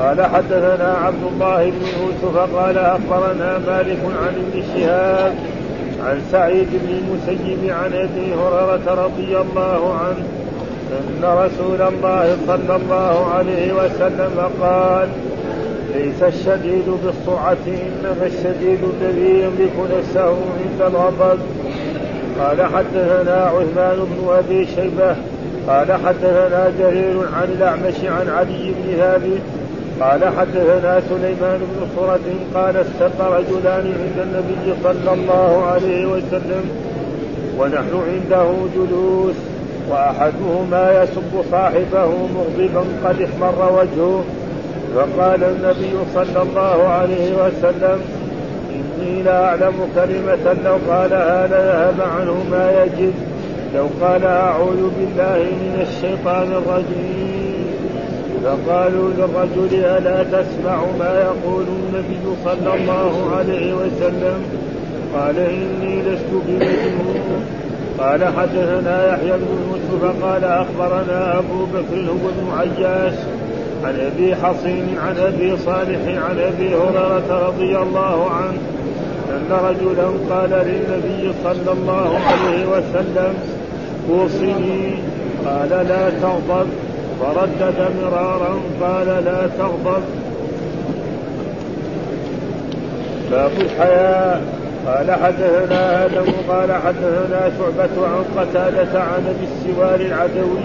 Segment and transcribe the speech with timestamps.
[0.00, 5.34] قال حدثنا عبد الله بن يوسف قال أخبرنا مالك عن ابن شهاب
[6.04, 10.24] عن سعيد بن المسيب عن أبي هريرة رضي الله عنه
[10.90, 15.08] أن رسول الله صلى الله عليه وسلم قال
[15.94, 21.38] ليس الشديد بالسرعة إنما الشديد الذي يملك نفسه عند الغضب.
[22.40, 25.16] قال حدثنا عثمان بن أبي شيبة
[25.68, 29.59] قال حدثنا جرير عن الأعمش عن علي بن ثابت
[30.00, 36.64] قال حدثنا سليمان بن صرة قال استقى رجلان عند النبي صلى الله عليه وسلم
[37.58, 39.34] ونحن عنده جلوس
[39.90, 44.24] وأحدهما يسب صاحبه مغضبا قد احمر وجهه
[44.94, 48.00] فقال النبي صلى الله عليه وسلم
[48.70, 53.14] إني لا أعلم كلمة لو قالها لذهب عنه ما يجد.
[53.74, 57.49] لو قال أعوذ بالله من الشيطان الرجيم.
[58.44, 64.44] فقالوا للرجل ألا تسمع ما يقول النبي صلى الله عليه وسلم؟
[65.14, 67.44] قال إني لست بمجنون
[67.98, 73.14] قال حدثنا يحيى بن يوسف قال أخبرنا أبو بكر هو بن عياش
[73.84, 78.58] عن أبي حصين عن أبي صالح عن أبي هريرة رضي الله عنه
[79.30, 83.34] أن رجلا قال للنبي صلى الله عليه وسلم
[84.10, 84.94] أوصني.
[85.46, 86.66] قال لا تغضب.
[87.20, 90.02] فردد مرارا قال لا تغضب.
[93.30, 94.42] باب الحياء.
[94.86, 100.64] قال حدثنا آدم قال حدثنا شعبة عن قتادة عن أبي السوار العدوي.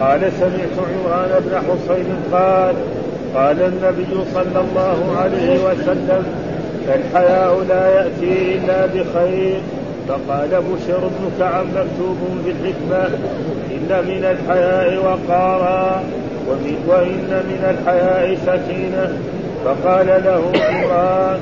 [0.00, 2.74] قال سمعت عمران بن حصين قال
[3.34, 6.24] قال النبي صلى الله عليه وسلم
[6.94, 9.60] الحياء لا يأتي إلا بخير.
[10.08, 13.06] فقال بشر بن كعب مكتوب في الحكمة
[13.70, 16.02] إن من الحياء وقارا
[16.88, 19.18] وإن من الحياء سكينة.
[19.64, 21.40] فقال له عمران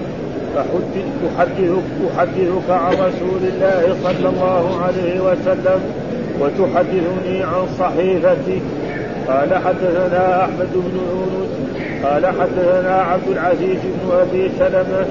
[0.59, 1.79] أحدثك
[2.19, 5.81] أحدثك عن رسول الله صلى الله عليه وسلم
[6.41, 8.63] وتحدثني عن صحيفتك
[9.29, 11.51] قال حدثنا أحمد بن يونس
[12.05, 15.07] قال حدثنا عبد العزيز بن أبي سلمة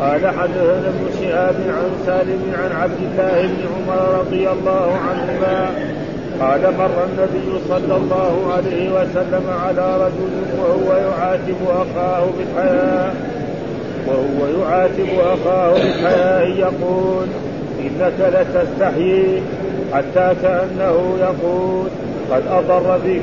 [0.00, 5.70] قال حدثنا ابن شهاب عن سالم عن عبد الله بن عمر رضي الله عنهما
[6.40, 13.14] قال مر النبي صلى الله عليه وسلم على رجل وهو يعاتب أخاه بالحياء
[14.06, 17.26] وهو يعاتب أخاه بالحياء يقول
[17.80, 19.42] إنك لتستحيي
[19.92, 21.88] حتى كأنه يقول
[22.30, 23.22] قد أضر بك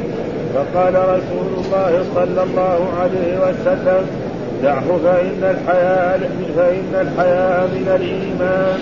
[0.54, 4.25] فقال رسول الله صلى الله عليه وسلم
[4.64, 8.80] دعه فإن الحياء فإن الحياء من الإيمان.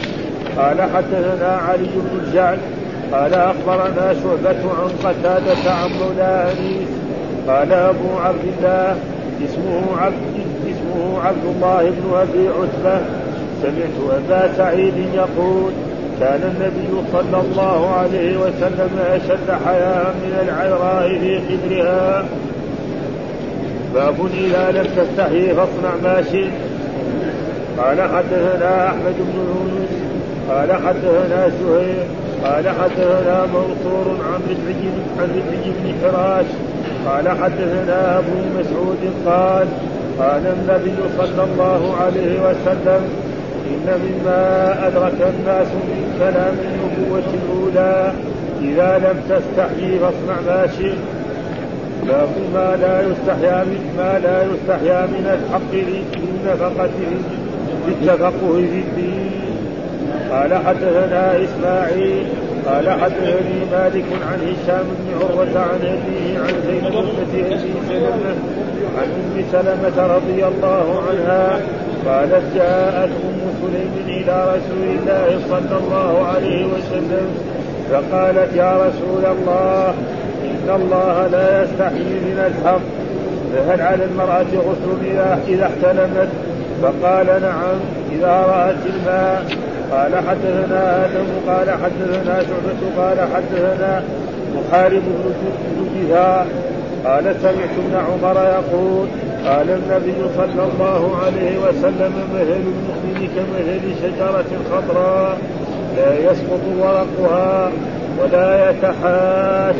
[0.57, 2.59] قال حدثنا علي بن الجعد
[3.11, 6.45] قال أخبرنا شعبة عن قتادة عن مولى
[7.47, 8.95] قال أبو عبد الله
[9.45, 10.23] اسمه عبد
[10.71, 13.01] اسمه عبد الله بن أبي عتبة.
[13.61, 15.71] سمعت أبا سعيد يقول
[16.19, 22.25] كان النبي صلى الله عليه وسلم أشد حياء من العذراء في قدرها.
[23.93, 26.51] باب إذا لم تستحي فاصنع ما شئت.
[27.77, 29.93] قال حدثنا أحمد بن يونس
[30.49, 32.03] قال حدثنا سهيل
[32.43, 34.89] قال حدثنا منصور عن ربعي
[35.19, 35.29] عن
[35.83, 36.45] بن حراش
[37.07, 39.67] قال حدثنا أبو مسعود قال
[40.19, 43.01] قال النبي صلى الله عليه وسلم
[43.71, 48.13] إن مما أدرك الناس من كلام النبوة الأولى
[48.61, 51.22] إذا لم تستحيي فاصنع ما شئت.
[52.07, 56.89] باب ما لا يستحيا من ما لا يستحيا من الحق بالنفقة
[57.85, 59.31] بالتفقه في الدين.
[60.31, 62.25] قال حدثنا إسماعيل
[62.65, 68.35] قال حدثني مالك عن هشام بن عروة عن أبيه عن زينب بنت أبي سلمة
[68.97, 71.59] عن أم سلمة رضي الله عنها
[72.05, 77.27] قالت جاءت أم سليم إلى رسول الله صلى الله عليه وسلم
[77.91, 79.93] فقالت يا رسول الله
[80.63, 82.81] إن الله لا يستحيي من الحق
[83.53, 85.05] فهل على المرأة غسل
[85.47, 86.29] إذا احتلمت؟
[86.81, 87.79] فقال نعم
[88.11, 89.45] إذا رأت الماء.
[89.91, 94.03] قال حدثنا آدم قال حدثنا شعبة قال حدثنا
[94.55, 95.43] محارب بن
[97.05, 99.07] قال سمعت ابن عمر يقول
[99.45, 105.37] قال النبي صلى الله عليه وسلم مثل المؤمن كمثل شجرة خضراء.
[105.97, 107.71] لا يسقط ورقها
[108.21, 109.75] ولا يتحاش.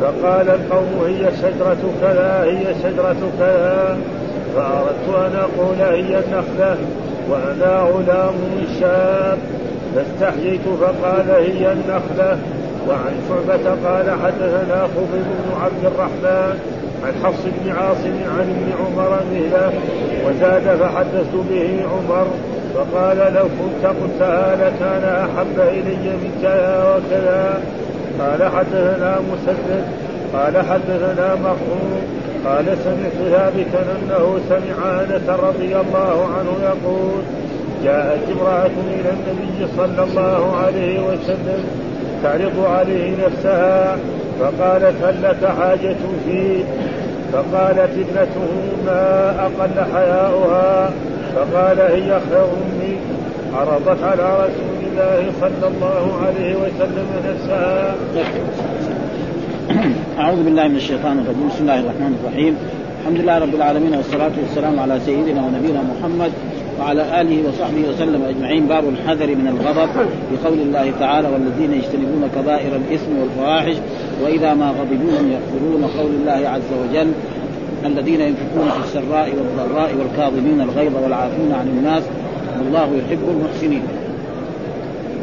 [0.00, 3.98] فقال القوم هي شجرة كذا هي شجرة كذا.
[4.56, 6.76] فأردت أن أقول هي النخلة
[7.30, 8.34] وأنا غلام
[8.80, 9.38] شاب.
[9.94, 12.38] فاستحييت فقال هي النخلة.
[12.88, 16.58] وعن شعبة قال حدثنا خبيب بن عبد الرحمن
[17.04, 19.72] عن حفص بن عاصم عن ابن عمر مثله
[20.26, 22.26] وزاد فحدثت به عمر
[22.74, 27.60] فقال لو كنت قلتها لكان أحب إلي من كذا وكذا.
[28.20, 29.84] قال حدثنا مسدد
[30.32, 32.02] قال حدثنا مخروم
[32.46, 37.22] قال سمعت ثابتا أنه سمع أنس رضي الله عنه يقول
[37.84, 38.70] جاءت امرأة
[39.00, 41.64] إلى النبي صلى الله عليه وسلم
[42.22, 43.96] تعرض عليه نفسها
[44.40, 46.64] فقالت هل لك حاجة فيه
[47.32, 48.48] فقالت ابنته
[48.86, 50.90] ما أقل حياؤها
[51.36, 52.96] فقال هي خير مني.
[53.54, 57.94] عرضت على رسول الله صلى الله عليه وسلم نفسها.
[60.20, 61.48] أعوذ بالله من الشيطان الرجيم.
[61.48, 62.56] بسم الله الرحمن الرحيم.
[63.00, 66.32] الحمد لله رب العالمين والصلاة والسلام على سيدنا ونبينا محمد
[66.80, 68.66] وعلى آله وصحبه وسلم أجمعين.
[68.66, 69.90] باب الحذر من الغضب.
[70.32, 73.76] بقول الله تعالى والذين يجتنبون كبائر الإثم والفواحش
[74.22, 77.12] وإذا ما غضبوا يغفرون قول الله عز وجل
[77.86, 82.02] الذين ينفقون في السراء والضراء والكاظمين الغيظ والعافين عن الناس
[82.58, 83.82] والله يحب المحسنين.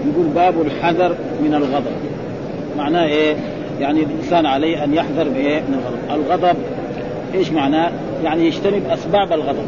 [0.06, 1.92] يقول باب الحذر من الغضب
[2.78, 3.36] معناه إيه؟
[3.80, 6.58] يعني الإنسان عليه أن يحذر بإيه؟ من الغضب، الغضب
[7.36, 7.92] إيش معناه؟
[8.24, 9.66] يعني يجتنب أسباب الغضب،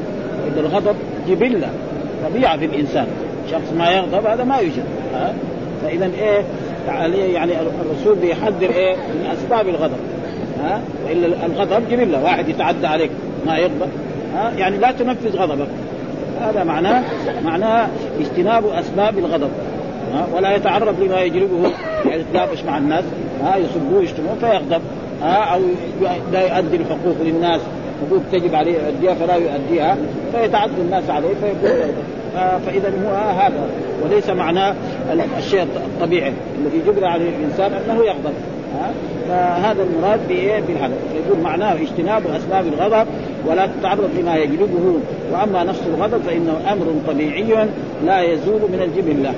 [0.51, 0.95] إذا الغضب
[1.29, 1.69] جبلة
[2.29, 3.07] طبيعة في الإنسان،
[3.51, 4.83] شخص ما يغضب هذا ما يوجد،
[5.13, 5.33] ها؟
[5.83, 6.43] فإذا إيه؟
[6.87, 7.51] عليه يعني
[7.81, 9.99] الرسول بيحذر إيه؟ من أسباب الغضب،
[10.63, 13.11] ها؟ وإلا الغضب جبلة، واحد يتعدى عليك
[13.45, 13.89] ما يغضب،
[14.35, 15.67] ها؟ يعني لا تنفذ غضبك،
[16.41, 17.03] هذا معناه
[17.43, 17.87] معناه
[18.19, 19.49] اجتناب أسباب الغضب
[20.33, 21.71] ولا يتعرض لما يجلبه
[22.05, 23.03] يعني يتناقش مع الناس
[23.43, 24.81] ها يسبوه يشتموه فيغضب
[25.21, 25.59] ها أو
[26.31, 27.61] لا يؤدي الحقوق للناس
[28.01, 29.97] حقوق تجب عليه يؤديها فلا يؤديها
[30.31, 31.91] فيتعدى الناس عليه فيقول
[32.35, 33.69] فاذا هو هذا
[34.03, 34.75] وليس معناه
[35.37, 38.33] الشيء الطبيعي الذي جبر عليه الإنسان أنه يغضب
[39.29, 43.07] فهذا المراد بإيه؟ بهذا فيقول معناه اجتناب أسباب الغضب
[43.45, 44.99] ولا تتعرض لما يجلبه.
[45.31, 47.67] وأما نفس الغضب فإنه أمر طبيعي
[48.05, 49.33] لا يزول من الجبله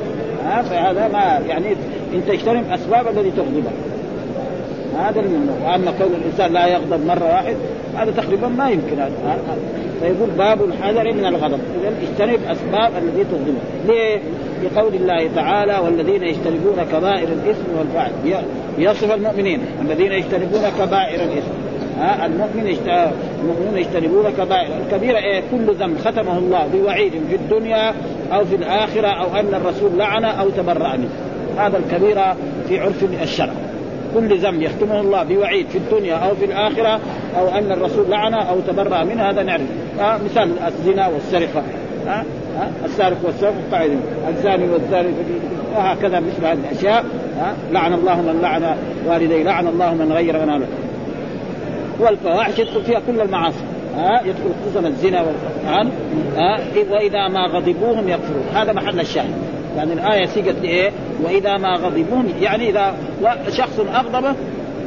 [0.45, 1.65] ها فهذا ما يعني
[2.13, 3.71] انت اجتنب أسباب الذي تغضبه.
[4.99, 7.55] هذا الممنوع وأما كون الإنسان لا يغضب مرة واحد
[7.95, 8.99] هذا تقريبا ما يمكن.
[8.99, 9.41] هذا
[10.01, 11.59] فيقول باب الحذر من الغضب.
[11.81, 13.61] اذا اجتنب أسباب الذي تغضبه.
[13.87, 14.19] ليه؟
[14.63, 18.11] لقول الله تعالى والذين يجتنبون كبائر الإثم والفعل
[18.77, 19.59] يصف المؤمنين.
[19.81, 21.51] الذين يجتنبون كبائر الإثم.
[21.99, 22.77] ها المؤمن.
[23.41, 27.93] المؤمنون يجتنبون كبائر الكبيرة إيه؟ كل ذنب ختمه الله بوعيد في الدنيا
[28.31, 31.09] أو في الآخرة أو أن الرسول لعنه أو تبرأ منه.
[31.57, 32.35] هذا الكبيرة
[32.67, 33.53] في عرف الشرع.
[34.13, 36.99] كل ذنب يختمه الله بوعيد في الدنيا أو في الآخرة
[37.39, 39.65] أو أن الرسول لعنه أو تبرأ منه هذا نعرف.
[39.99, 41.63] آه مثال الزنا والسرقة.
[42.07, 43.99] آه آه السارق والسارق قاعد
[44.29, 45.09] الزاني والزاني
[45.75, 47.05] وهكذا مثل هذه الأشياء.
[47.41, 48.75] آه لعن الله من لعن
[49.07, 50.67] والديه لعن الله من غير مناله
[51.99, 53.70] والفواحش يدخل فيها كل المعاصي.
[53.95, 55.91] ها يدخل قسم الزنا والقرآن
[56.37, 56.59] ها
[56.91, 59.33] وإذا ما غضبوهم يكفرون هذا محل الشاهد.
[59.77, 60.91] يعني الآية سيقت لإيه؟
[61.23, 62.93] وإذا ما غضبوهم يعني إذا
[63.49, 64.33] شخص أغضبه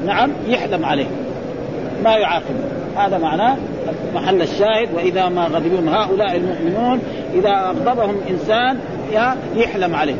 [0.06, 1.06] نعم يحلم عليه.
[2.04, 2.58] ما يعاقبه.
[2.96, 3.56] هذا معناه
[4.14, 4.88] محل الشاهد.
[4.94, 7.00] وإذا ما غضبوهم هؤلاء المؤمنون
[7.34, 8.78] إذا أغضبهم إنسان
[9.56, 10.16] يحلم عليه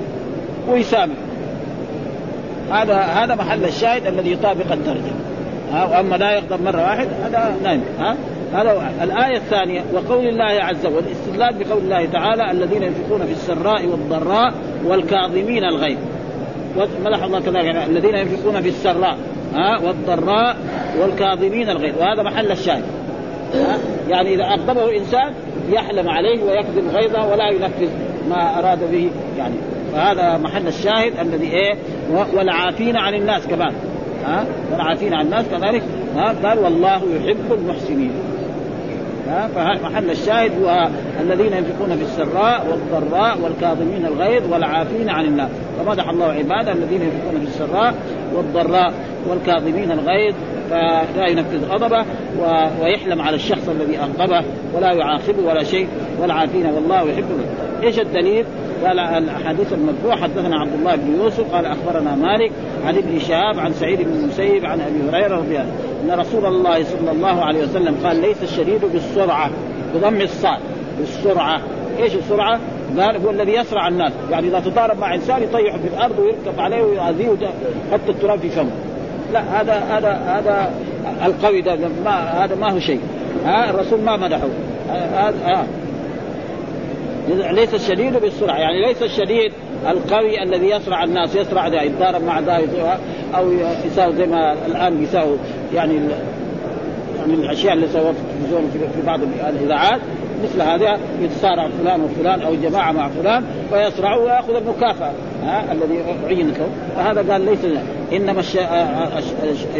[0.69, 1.15] ويسامح.
[2.73, 5.13] هذا هذا محل الشاهد الذي يطابق الدرجة.
[5.73, 7.85] وأما لا يغضب مرة واحد هذا نايم.
[7.99, 8.17] ها؟
[8.55, 13.87] هذا الآية الثانية وقول الله عز وجل الاستدلال بقول الله تعالى الذين ينفقون في السراء
[13.87, 15.99] والضراء والكاظمين الغيظ.
[17.05, 19.17] ملح الله كذلك الذين ينفقون في السراء
[19.55, 20.57] ها؟ والضراء
[21.01, 21.99] والكاظمين الغيظ.
[21.99, 22.85] وهذا محل الشاهد
[24.09, 25.33] يعني إذا أغضبه إنسان
[25.71, 27.89] يحلم عليه ويكذب غيظه ولا ينفذ
[28.29, 29.55] ما أراد به يعني.
[29.93, 31.75] فهذا محل الشاهد الذي إيه؟
[32.35, 33.73] والعافين عن الناس كمان
[34.27, 35.83] ها؟ والعافين عن الناس كذلك
[36.17, 38.34] ها؟ قال والله يحب المحسنين.
[39.55, 40.89] فمحل الشاهد هو
[41.21, 47.41] الذين ينفقون في السراء والضراء والكاظمين الغيظ والعافين عن الناس فمدح الله عباده الذين ينفقون
[47.41, 47.95] في السراء
[48.35, 48.93] والضراء
[49.29, 50.35] والكاظمين الغيظ
[50.71, 52.05] فلا ينفذ غضبه
[52.83, 55.89] ويحلم على الشخص الذي أغضبه ولا يعاقبه ولا شيء
[56.21, 57.25] والعافين والله يحب
[57.83, 58.45] إيش الدليل؟
[58.85, 62.53] قال الاحاديث المرفوعه حدثنا عبد الله بن يوسف قال أخبرنا مالك
[62.87, 65.73] عن ابن شهاب عن سعيد بن المسيب عن أبي هريرة رضي الله
[66.05, 69.51] إن رسول الله صلى الله عليه وسلم قال ليس الشديد بالسرعة
[69.95, 70.59] بضم الصاد.
[70.99, 71.61] بالسرعة.
[71.99, 72.61] إيش السرعة؟
[72.99, 74.13] قال هو الذي يسرع الناس.
[74.31, 78.71] يعني إذا تضارب مع إنسان يطيح في الأرض ويركب عليه ويؤذيه ويحط التراب في فمه.
[79.33, 80.71] لا هذا هذا هذا
[81.25, 83.01] القوي ده ما هذا ما هو شيء.
[83.45, 84.49] ها الرسول ما مدحه.
[84.91, 85.65] هذا آه.
[87.29, 89.53] ليس الشديد بالسرعة يعني ليس الشديد
[89.89, 92.61] القوي الذي يسرع الناس يسرع ده يتضارب مع ده
[93.35, 93.53] أو
[93.87, 95.37] يساوي زي ما الآن يساوي
[95.75, 95.99] يعني
[97.27, 100.01] من الأشياء اللي سووها في التلفزيون في بعض الإذاعات
[100.45, 105.13] مثل هذا يتصارع فلان وفلان أو جماعة مع فلان فيصرعوا ويأخذ المكافأة
[105.43, 107.59] ها الذي عينت له فهذا قال ليس
[108.13, 108.57] إنما الش...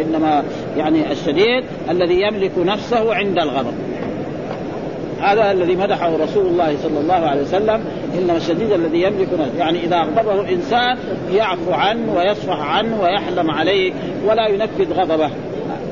[0.01, 0.43] إنما
[0.77, 3.73] يعني الشديد الذي يملك نفسه عند الغضب.
[5.25, 7.81] هذا الذي مدحه رسول الله صلى الله عليه وسلم
[8.19, 9.57] إنما الشديد الذي يملك نفسه.
[9.59, 10.97] يعني إذا أغضبه إنسان
[11.33, 13.93] يعفو عنه ويصفح عنه ويحلم عليه
[14.27, 15.29] ولا ينفذ غضبه.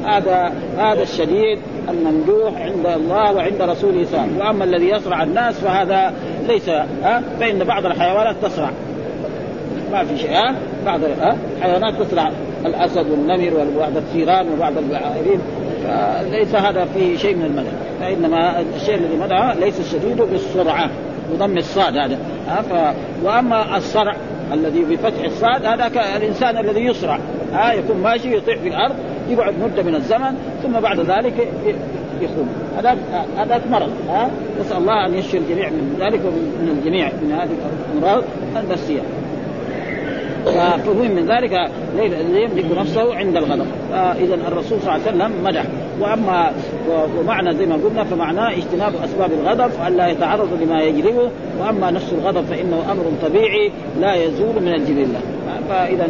[0.06, 1.60] هذا هذا الشديد
[1.90, 4.38] الممدوح عند الله وعند رسوله صلى الله عليه وسلم.
[4.40, 6.14] وأما الذي يصرع الناس فهذا
[6.48, 6.70] ليس
[7.04, 8.70] ها فان بعض الحيوانات تصرع.
[9.92, 11.00] ما في شيء ها بعض
[11.58, 12.32] الحيوانات تصرع.
[12.66, 15.40] الأسد والنمر وبعض الثيران وبعض البعائرين
[16.32, 17.72] ليس هذا فيه شيء من المدح.
[18.00, 20.90] فإنما الشيء الذي مدح ليس الشديد بالسرعة
[21.34, 22.18] بضم الصاد هذا.
[22.62, 22.96] ف...
[23.24, 24.16] وأما الصرع
[24.54, 25.88] الذي بفتح الصاد هذا
[26.18, 27.20] الانسان الذي يصرع.
[27.54, 28.96] ها يكون ماشي يطيح في الأرض
[29.30, 31.48] يقعد مدة من الزمن ثم بعد ذلك
[32.22, 32.98] يخوم هذا
[33.38, 33.90] هذا مرض.
[34.10, 37.50] ها نسأل الله أن يشفي الجميع من ذلك ومن الجميع من هذه
[37.94, 38.24] الأمراض
[38.58, 39.02] النفسيه
[40.46, 41.72] ففهم من ذلك
[42.36, 43.66] يملك نفسه عند الغضب.
[43.92, 45.66] فاذا الرسول صلى الله عليه وسلم مدح.
[46.02, 46.52] واما
[47.20, 52.46] ومعنى زي ما قلنا فمعناه اجتناب اسباب الغضب والا يتعرض لما يجلبه واما نفس الغضب
[52.46, 55.20] فانه أمر طبيعي لا يزول من الجبله
[55.70, 56.08] فإذا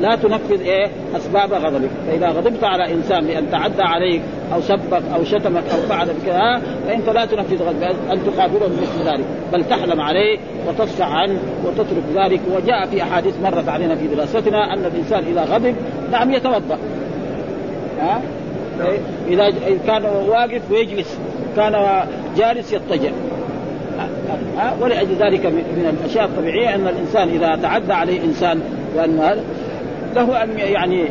[0.00, 0.86] لا تنفذ إيه؟
[1.16, 1.90] أسباب غضبك.
[2.08, 4.22] فإذا غضبت على إنسان بأن تعدى عليك
[4.54, 9.24] أو سبك أو شتمك أو فعل كذا فإنت لا تنفذ غضبك أن تقابله بمثل ذلك.
[9.52, 12.40] بل تحلم عليه وتصفح عنه وتترك ذلك.
[12.56, 15.74] وجاء في أحاديث مرت علينا في دراستنا أن الإنسان إذا غضب
[16.12, 16.78] نعم يتوضأ.
[18.00, 18.22] ها؟
[19.28, 19.52] إذا
[19.86, 21.18] كان واقف ويجلس
[21.56, 22.04] كان
[22.36, 23.10] جالس يضطجع.
[24.80, 28.20] ولأجل ذلك من الأشياء الطبيعية أن الإنسان إذا تعدى عليه
[28.94, 29.44] انسان وان
[30.16, 31.04] له أن يعني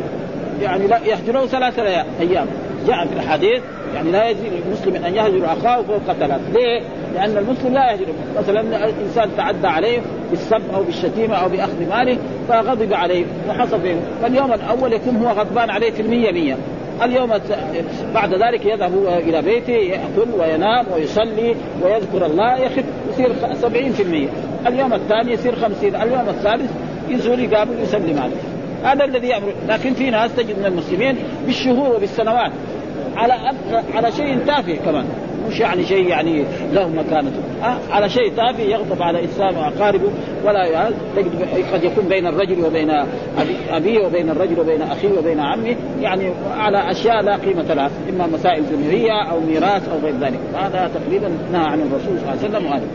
[0.62, 1.82] يعني لا يهجره ثلاثة
[2.20, 2.46] أيام.
[2.86, 3.62] جاء في الحديث
[3.94, 6.80] يعني لا يجوز للمسلم أن يهجر أخاه فوق ثلاث، ليه؟
[7.14, 8.06] لأن المسلم لا يهجر.
[8.38, 10.00] مثلا الإنسان تعدى عليه
[10.30, 15.70] بالسب أو بالشتيمة أو بأخذ ماله فغضب عليه وحصل فيه، فاليوم الأول يكون هو غضبان
[15.70, 16.56] عليه في المية مية،
[17.02, 17.30] اليوم
[18.14, 18.92] بعد ذلك يذهب
[19.28, 24.28] إلى بيته يأكل وينام ويصلي ويذكر الله يخف يصير 70%
[24.66, 26.70] اليوم الثاني يصير 50 اليوم الثالث
[27.08, 28.36] يزول يقابل يسلم عليه.
[28.84, 29.52] هذا الذي يأمر.
[29.68, 32.52] لكن في ناس تجد من المسلمين بالشهور وبالسنوات
[33.16, 33.34] على
[33.94, 35.04] على شيء تافه كمان.
[35.48, 37.40] مش يعني شيء يعني له مكانته.
[37.62, 40.10] أه؟ على شيء تافه يغضب على انسان وأقاربه.
[40.44, 42.90] ولا تجد قد يكون بين الرجل وبين
[43.70, 45.76] أبيه وبين الرجل وبين أخيه وبين عمه.
[46.00, 47.90] يعني على أشياء لا قيمة لها.
[48.10, 50.40] إما مسائل دنيوية أو ميراث أو غير ذلك.
[50.54, 52.86] هذا تقريبا نهى عن الرسول صلى الله عليه وسلم وهذا.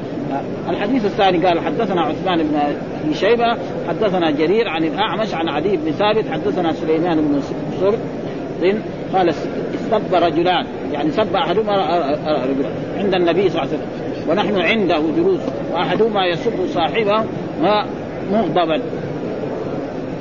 [0.70, 2.56] الحديث الثاني قال حدثنا عثمان بن
[3.04, 3.58] أبي شيبة
[3.90, 7.42] حدثنا جرير عن الأعمش عن عدي بن ثابت حدثنا سليمان بن
[7.80, 8.00] سرد
[9.14, 11.74] قال استب رجلان يعني سب أحدهما
[12.28, 15.40] رجلا عند النبي صلى الله عليه وسلم ونحن عنده جلوس
[15.74, 17.24] وأحدهما يسب صاحبه
[18.32, 18.82] مغضبا.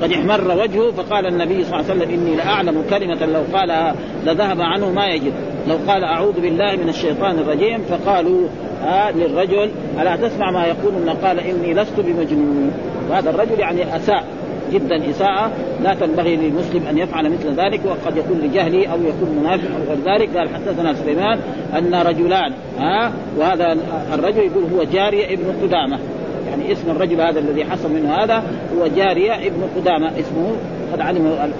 [0.01, 4.61] قد احمر وجهه فقال النبي صلى الله عليه وسلم إني لأعلم كلمة لو قالها لذهب
[4.61, 5.33] عنه ما يجد.
[5.67, 8.47] لو قال أعوذ بالله من الشيطان الرجيم فقالوا
[8.85, 12.71] آه للرجل ألا تسمع ما يقول إن قال إني لست بمجنون؟
[13.09, 14.23] وهذا الرجل يعني أساء
[14.73, 15.51] جدا إساءة.
[15.83, 20.15] لا تنبغي للمسلم أن يفعل مثل ذلك وقد يكون لجهله أو يكون منافق أو غير
[20.15, 20.37] ذلك.
[20.37, 21.39] قال حدثنا سليمان
[21.77, 23.77] أن رجلان ها؟ وهذا
[24.13, 25.99] الرجل يقول هو جارية ابن قدامة.
[26.49, 28.43] يعني اسم الرجل هذا الذي حصل منه هذا
[28.77, 30.55] هو جارية ابن قدامة اسمه
[30.93, 31.51] قد علم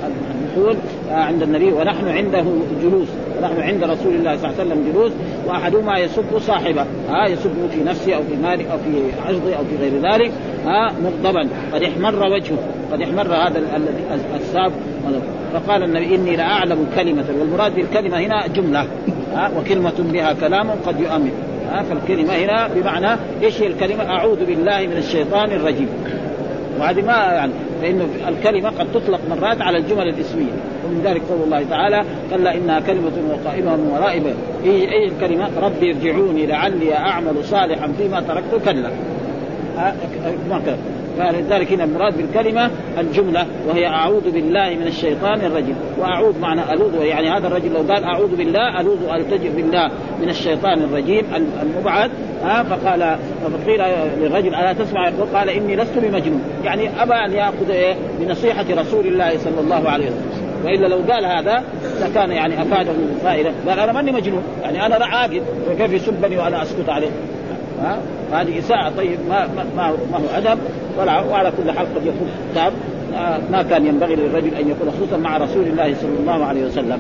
[0.58, 0.78] المحول
[1.12, 2.44] عند النبي ونحن عنده
[2.82, 5.12] جلوس ونحن عند رسول الله صلى الله عليه وسلم جلوس
[5.48, 6.86] وأحدهما يسب صاحبه.
[7.10, 10.32] ها يسبه في نفسه أو في ماله أو في عرضه أو في غير ذلك.
[10.66, 11.50] ها مغضبا.
[11.74, 12.58] قد احمر وجهه
[12.92, 14.04] قد احمر هذا الذي
[14.36, 14.72] الساب.
[15.54, 18.86] فقال النبي إني لاعلم كلمه والمراد بالكلمة هنا جملة.
[19.36, 21.32] ها وكلمة بها كلام قد يؤمن.
[21.90, 25.90] فالكلمة هنا بمعنى إيش هي الكلمة؟ أعوذ بالله من الشيطان الرجيم.
[26.80, 30.52] وهذه ما يعني فانه الكلمة قد تطلق مرات على الجمل الإسمية.
[30.86, 34.24] ومن ذلك قول الله تعالى كلا إنها كلمة وقائمة من ورائب
[34.64, 38.90] إي إي الكلمة ربي ارجعوني لعلي أعمل صالحا فيما تركت كلا.
[40.50, 45.76] ما كلا فلذلك هنا المراد بالكلمة الجملة وهي أعوذ بالله من الشيطان الرجيم.
[46.00, 50.80] وأعوذ معنى ألوذ يعني هذا الرجل لو قال أعوذ بالله ألوذ التجئ بالله من الشيطان
[50.80, 51.26] الرجيم
[51.62, 52.12] المبعد
[52.44, 53.82] ها فقال فقيل
[54.22, 56.42] للرجل ألا تسمع؟ يقول قال إني لست بمجنون.
[56.64, 60.50] يعني أبى أن يأخذ إيه؟ بنصيحة رسول الله صلى الله عليه وسلم.
[60.66, 61.64] وإلا لو قال هذا
[62.02, 62.92] لكان يعني أفاده
[63.24, 64.44] فائده قال أنا ماني مجنون.
[64.64, 65.42] يعني أنا عاقل.
[65.70, 67.10] فكيف يسبني وأنا أسكت عليه؟
[67.84, 68.00] ها؟
[68.32, 70.60] هذه إساءة طيب ما ما ما هو أدب
[70.98, 72.74] وعلى كل حال قد يكون كتاب
[73.52, 77.00] ما كان ينبغي للرجل أن يكون خصوصا مع رسول الله صلى الله عليه وسلم.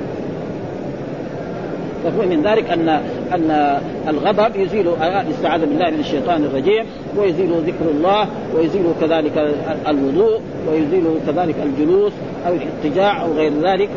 [2.03, 2.89] فهو من ذلك ان
[3.33, 6.86] أن الغضب يزيل الاستعاذه بالله من الشيطان الرجيم
[7.17, 9.55] ويزيل ذكر الله ويزيل كذلك
[9.88, 10.39] الوضوء
[10.71, 12.13] ويزيل كذلك الجلوس
[12.48, 13.89] أو الاضطجاع أو غير ذلك.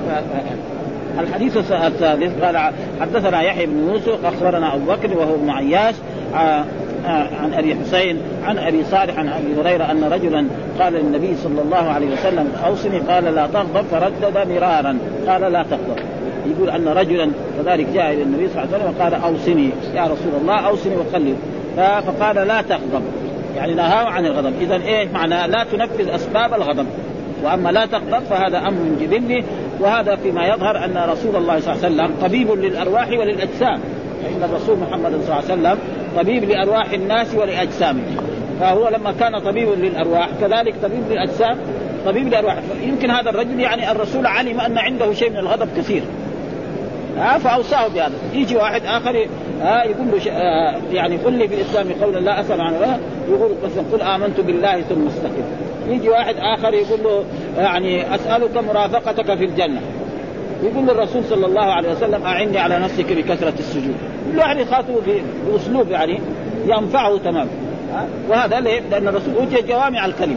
[1.20, 5.94] الحديث الثالث قال حدثنا يحيى بن يوسف أخبرنا أبو بكر وهو ابن عياش
[6.34, 10.46] عن أبي حسين عن أبي صالح عن أبي هريرة أن رجلا
[10.80, 12.98] قال للنبي صلى الله عليه وسلم أوصني.
[12.98, 14.98] قال لا تغضب فردد مرارا.
[15.28, 15.96] قال لا تغضب.
[16.46, 19.70] يقول أن رجلا كذلك جاء إلى النبي صلى الله عليه وسلم وقال أوصني.
[19.94, 21.34] يا رسول الله أوصني وخلي
[21.76, 23.02] فقال لا تغضب.
[23.56, 24.52] يعني نهاه عن الغضب.
[24.60, 26.86] اذا إيه معنى؟ لا تنفذ أسباب الغضب.
[27.44, 29.44] وأما لا تغضب فهذا أمر جبلي
[29.80, 33.80] وهذا فيما يظهر أن رسول الله صلى الله عليه وسلم طبيب للأرواح وللأجسام.
[34.22, 35.78] فان الرسول محمد صلى الله عليه وسلم
[36.16, 38.16] طبيب لأرواح الناس ولأجسامهم.
[38.60, 41.58] فهو لما كان طبيب للأرواح كذلك طبيب للأجسام
[42.06, 46.02] طبيب للارواح يمكن هذا الرجل يعني الرسول علم أن عنده شيء من الغضب كثير.
[47.18, 48.12] ها فأوصاه بهذا.
[48.32, 49.26] يجي واحد آخر
[49.62, 52.98] ها يقول له آه يعني قل لي في الإسلام قولا لا اسال عنه
[53.28, 55.42] يقول مثلا قل آمنت بالله ثم استقم.
[55.88, 57.24] يجي واحد آخر يقول له
[57.58, 59.80] يعني أسألك مرافقتك في الجنة.
[60.62, 63.96] يقول للرسول صلى الله عليه وسلم أعني على نفسك بكثرة السجود.
[64.32, 65.00] كل واحد يخاطبه
[65.52, 66.20] بأسلوب يعني
[66.66, 67.50] ينفعه تماما
[68.28, 70.36] وهذا ليه؟ لأن الرسول أوتي جوامع الكلم.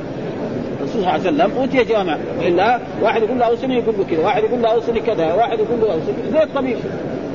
[0.80, 4.26] الرسول صلى الله عليه وسلم أوتي جوامع والا واحد يقول له أوصني يقول له كذا،
[4.26, 6.78] واحد يقول له أوصني كذا، واحد يقول له أوصني زي الطبيب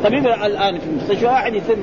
[0.04, 0.26] طبيب.
[0.26, 1.76] الآن في المستشفى واحد يصير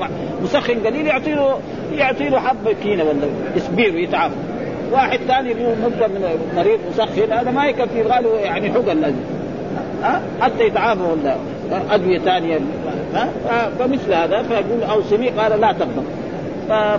[0.43, 1.59] مسخن قليل يعطي له
[1.93, 4.35] يعطي له حبه كينة ولا يسبير ويتعافى
[4.91, 9.15] واحد ثاني مدة من مريض مسخن هذا ما يكفي غاله يعني حقن لازم.
[10.03, 11.35] ها؟ حتى يتعافى ولا
[11.91, 12.59] أدوية ثانية.
[13.79, 16.03] فمثل هذا فيقول اوصني قال لا تغضب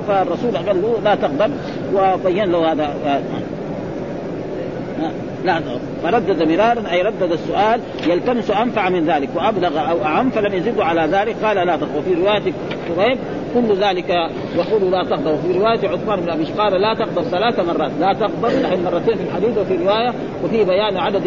[0.09, 1.51] فالرسول قال له لا تغضب
[1.95, 2.95] وبين له هذا
[5.45, 5.63] لا
[6.03, 11.01] فردد مرارا أي ردد السؤال يلتمس أنفع من ذلك وأبلغ أو اعم فلم يزده على
[11.01, 12.53] ذلك قال لا تغضب وفي رواية
[12.97, 13.19] قريب
[13.55, 14.09] كل ذلك
[14.57, 17.91] يقول لا تغضب وفي رواية عثمان بن أبي قال لا تغضب ثلاث مرات.
[18.01, 20.13] لا تغضب نحن مرتين في الحديث وفي رواية
[20.45, 21.27] وفي بيان عدد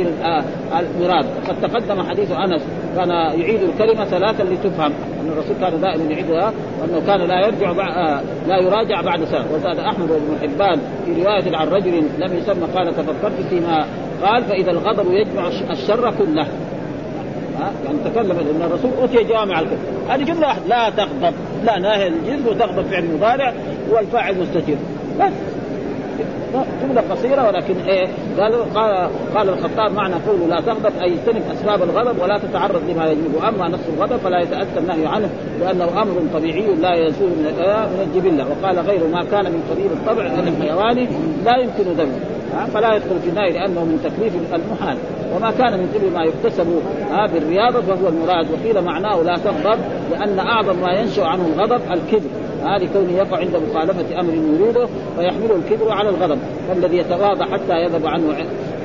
[0.79, 1.25] المراد.
[1.49, 2.61] قد تقدم حديث أنس
[2.95, 4.91] كان يعيد الكلمة ثلاثا لتفهم
[5.21, 7.71] أن الرسول كان دائما يعيدها وأنه كان لا يرجع
[8.47, 9.45] لا يراجع بعد سنة.
[9.53, 13.85] وزاد أحمد بن حبان في رواية عن رجل لم يسمى قال تفكرت فيما
[14.23, 16.47] قال فإذا الغضب يجمع الشر كله.
[17.85, 20.67] يعني تكلم إن الرسول أوتي جوامع الكلم هذه جملة واحدة.
[20.67, 21.33] لا تغضب.
[21.63, 23.53] لا ناهي الجنس وتغضب فعل مضارع
[23.91, 24.75] والفاعل مستتر.
[25.19, 25.31] بس.
[26.83, 28.07] جملة قصيرة ولكن إيه
[28.39, 33.05] قال قال, قال الخطاب معنى قوله لا تغضب أي اجتنب أسباب الغضب ولا تتعرض لما
[33.05, 37.53] يجب واما نفس الغضب فلا يتاتى النهي عنه لأنه أمر طبيعي لا يزول من
[38.01, 38.45] الجبلة.
[38.49, 41.07] وقال غير ما كان من قبيل الطبع من الحيوان
[41.45, 42.40] لا يمكن ذمه
[42.73, 44.97] فلا يدخل في النهي لأنه من تكليف المحال.
[45.35, 46.81] وما كان من قبل ما يكتسب
[47.33, 48.47] بالرياضة فهو المراد.
[48.51, 49.79] وقيل معناه لا تغضب
[50.11, 52.31] لأن أعظم ما ينشأ عنه الغضب الكذب
[52.63, 54.87] هذه كونه يقع عند مخالفة أمر يريده
[55.17, 56.39] فيحمله الكبر على الغضب.
[56.67, 58.35] فالذي يتواضع حتى يذهب عنه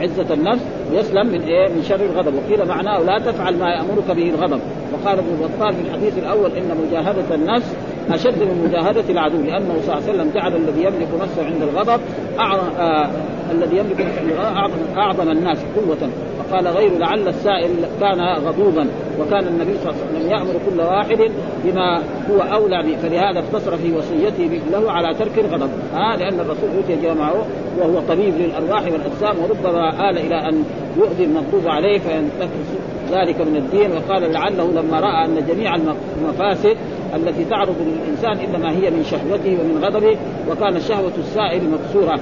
[0.00, 2.34] عزة النفس يسلم من إيه؟ من شر الغضب.
[2.34, 4.60] وقيل معناه لا تفعل ما يأمرك به الغضب.
[4.92, 7.76] وقال ابن بطال في الحديث الأول إن مجاهدة النفس
[8.10, 12.00] أشد من مجاهدة العدو لأنه صلى الله عليه وسلم جعل الذي يملك نفسه عند الغضب
[12.38, 13.10] أعظم آه
[13.50, 16.10] الذي يملك نفسه أعظم, أعظم الناس قوة.
[16.40, 18.86] وقال غير لعل السائل كان غضوبا
[19.20, 21.30] وكان النبي صلى الله عليه وسلم يأمر كل واحد
[21.64, 22.96] بما هو أولى به.
[22.96, 25.70] فلهذا اقتصر في وصيته له على ترك الغضب.
[25.94, 27.46] آه لأن الرسول أوتي جامعه
[27.78, 30.64] وهو طبيب للأرواح والأجسام وربما آل إلى أن
[30.96, 33.90] يؤذي المغضوب عليه فينتقص ذلك من الدين.
[33.92, 36.76] وقال لعله لما رأى أن جميع المفاسد
[37.14, 40.16] التي تعرض للإنسان إنما هي من شهوته ومن غضبه
[40.50, 42.20] وكان شهوة السائل مكسورة.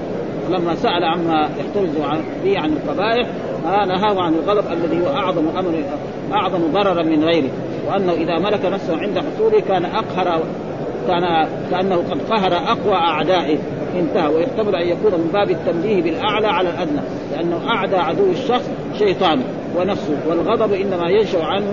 [0.50, 1.90] لما سأل عما يحترز
[2.44, 3.28] به عن القبائح
[3.64, 5.84] نهاه عن الغضب الذي هو أعظم أمر
[6.32, 7.50] أعظم ضررا من غيره.
[7.88, 10.42] وأنه إذا ملك نفسه عند حصوله كان أقهر
[11.08, 13.58] كان كأنه قد قهر أقوى أعدائه.
[13.96, 17.00] انتهى ويحتمل أن يكون من باب التنبيه بالأعلى على الأدنى
[17.32, 19.40] لأنه أعدى عدو الشخص شيطان
[19.76, 21.66] ونفسه والغضب إنما ينشأ عنه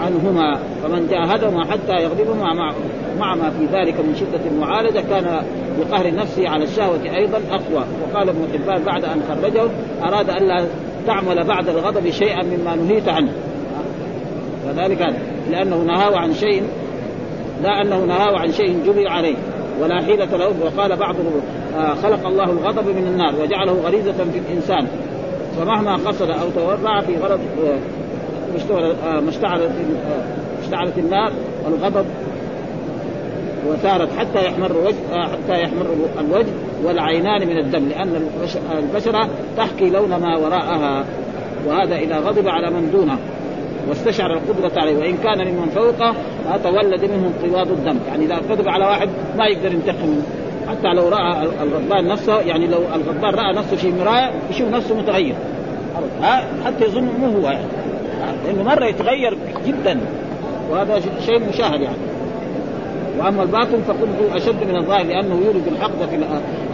[0.00, 2.72] عنهما فمن جاهدهما حتى يغلبهما مع
[3.18, 5.42] مع ما في ذلك من شدة المعالجة كان
[5.78, 7.84] بقهر نفسه على الشهوة أيضا أقوى.
[8.02, 9.68] وقال ابن حبان بعد أن خرجه
[10.02, 10.66] أراد الا
[11.06, 13.32] تعمل بعد الغضب شيئا مما نهيت عنه.
[14.66, 15.16] فذلك
[15.50, 16.62] لأنه نهاه عن شيء
[17.62, 19.36] لا أنه نهاه عن شيء جبر عليه
[19.80, 20.52] ولا حيلة له.
[20.64, 21.16] وقال بعض
[22.02, 24.86] خلق الله الغضب من النار وجعله غريزة في الإنسان.
[25.56, 27.40] فمهما قصد أو تورع في غرض
[29.04, 29.70] آه ما اشتعلت
[30.62, 31.32] اشتعلت النار
[31.64, 32.06] والغضب
[33.68, 35.86] وثارت حتى يحمر وجه حتى يحمر
[36.20, 36.52] الوجه
[36.84, 38.28] والعينان من الدم لأن
[38.78, 41.04] البشرة تحكي لون ما وراءها
[41.66, 43.18] وهذا إذا غضب على من دونه
[43.88, 46.14] واستشعر القدرة عليه وإن كان ممن فوقه
[46.64, 47.98] تولد منه انقباض الدم.
[48.08, 49.08] يعني إذا قدر على واحد
[49.38, 50.22] ما يقدر ينتقم
[50.68, 55.34] حتى لو رأى الغضبان نفسه يعني لو الغضبان رأى نفسه في مراية يشوف نفسه متغير.
[56.22, 57.50] ها؟ حتى يظن مو هو.
[58.20, 60.00] يعني لأنه مرة يتغير جدا.
[60.70, 61.96] وهذا شيء مشاهد يعني.
[63.18, 66.16] وأما الباطن فقلت أشد من الظاهر لأنه يولد الحقد في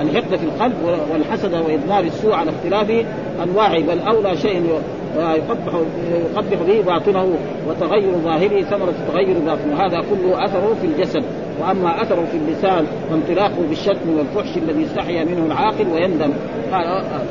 [0.00, 0.74] الحقد في القلب
[1.12, 3.04] والحسد وإضمار السوء على اختلاف
[3.42, 3.80] أنواعه.
[3.80, 4.80] بل أولى شيء
[5.16, 5.74] يقبح
[6.32, 7.34] يقبح به باطنه
[7.68, 9.86] وتغير ظاهره ثمرة تغير باطنه.
[9.86, 11.24] هذا كله أثره في الجسد.
[11.60, 16.32] وأما أثره في اللسان فانطلاقه بالشتم والفحش الذي استحيا منه العاقل ويندم.
[16.72, 17.22] قال آه، آه.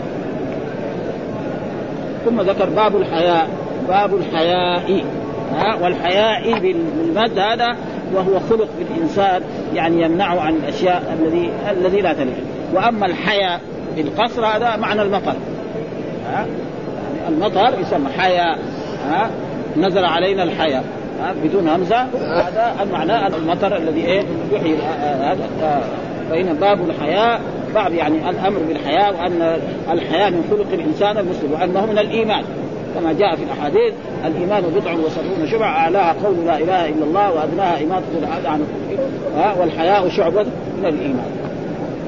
[2.26, 3.48] ثم ذكر باب الحياء
[3.88, 5.04] باب الحياء
[5.56, 7.76] ها والحياء بالمد هذا
[8.14, 9.42] وهو خلق في الانسان
[9.76, 12.36] يعني يمنعه عن الأشياء الذي الذي لا تليق.
[12.74, 13.62] وأما الحياء
[13.96, 15.36] بالقصر هذا معنى المطر
[16.32, 16.46] ها.
[17.30, 18.60] المطر يسمى حياء
[19.10, 19.30] ها.
[19.78, 20.84] نزل علينا الحياء.
[21.44, 22.02] بدون همزة.
[22.22, 24.76] هذا المعنى المطر الذي إيه يحيي
[25.22, 25.48] هذا
[26.30, 27.42] فإن باب الحياء
[27.76, 29.60] باب يعني الأمر بالحياء وأن
[29.92, 32.44] الحياء من خلق الإنسان المسلم وأنه من الإيمان.
[32.96, 33.94] كما جاء في الأحاديث
[34.26, 38.66] الإيمان بضع وسبعون شبع أعلاها قول لا إله إلا الله وأدناها اماطه الاذى عن
[39.60, 40.46] والحياء شعبه
[40.78, 41.32] من الإيمان.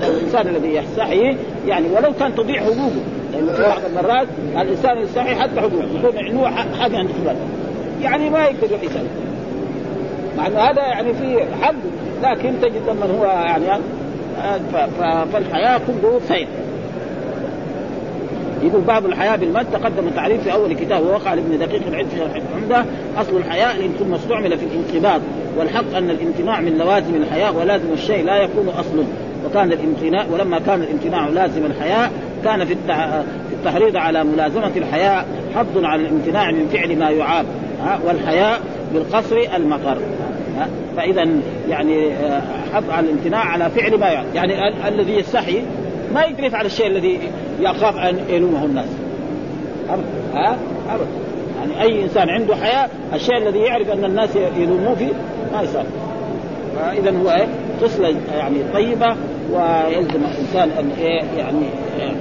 [0.04, 2.91] الإنسان الذي يستحي يعني ولو كان تضيع حقوقه.
[3.34, 4.28] لأنه في بعض المرات
[4.62, 6.49] الإنسان يستحي حتى حقوقه يكون عنده
[6.80, 7.10] حاجة عند
[8.03, 9.05] يعني ما يقدر يسال
[10.37, 11.73] مع إنه هذا يعني في حق
[12.23, 13.81] لكن تجد من هو يعني
[15.33, 16.47] فالحياة كله خير
[18.63, 22.85] يقول باب الحياة بالمد تقدم التعريف في أول كتاب ووقع لابن دقيق العلم في العمدة
[23.17, 25.21] أصل الحياة ثم استعمل في الانقباض
[25.57, 29.03] والحق أن الامتناع من لوازم الحياة ولازم الشيء لا يكون أصل.
[29.45, 32.09] وكان الامتناع ولما كان الامتناع لازم الحياة
[32.43, 32.75] كان في
[33.53, 37.45] التحريض على ملازمة الحياة حظ على الامتناع من فعل ما يعاب.
[38.05, 38.57] والحياة
[38.93, 39.97] بالقصر المطر
[40.97, 41.27] فإذا
[41.69, 42.41] يعني آه،
[42.73, 45.61] حظ على الامتناع على فعل ما يعني ال- الذي يستحي
[46.13, 47.19] ما يقدر يفعل الشيء الذي
[47.59, 48.85] يخاف أن يلومه الناس.
[49.89, 50.57] ابدا ها؟
[50.91, 51.05] ابدا
[51.59, 55.11] يعني أي إنسان عنده حياه الشيء الذي يعرف أن الناس يلوموه فيه
[55.53, 55.83] ما يصير.
[56.75, 57.47] فإذا هو إيه؟
[57.81, 59.15] خصله يعني طيبة
[59.51, 61.59] ويلزم الإنسان أن إيه؟ يعني
[61.99, 62.11] إيه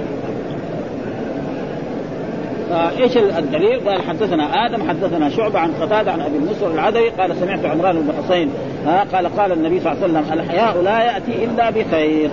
[2.73, 7.65] فايش الدليل؟ قال حدثنا آدم حدثنا شعبة عن قتادة عن أبي النصر العدوي قال سمعت
[7.65, 8.49] عمران بن حسين
[8.85, 12.29] ها قال قال النبي صلى الله عليه وسلم الحياء لا يأتي إلا بخير.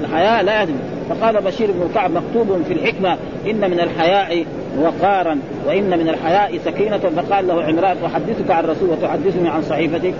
[0.00, 0.74] الحياء لا يأتي.
[1.10, 3.16] فقال بشير بن كعب مكتوب في الحكمة
[3.50, 4.44] إن من الحياء
[4.80, 6.98] وقارا وإن من الحياء سكينة.
[6.98, 10.14] فقال له عمران أحدثك عن رسول وتحدثني عن صحيفتك.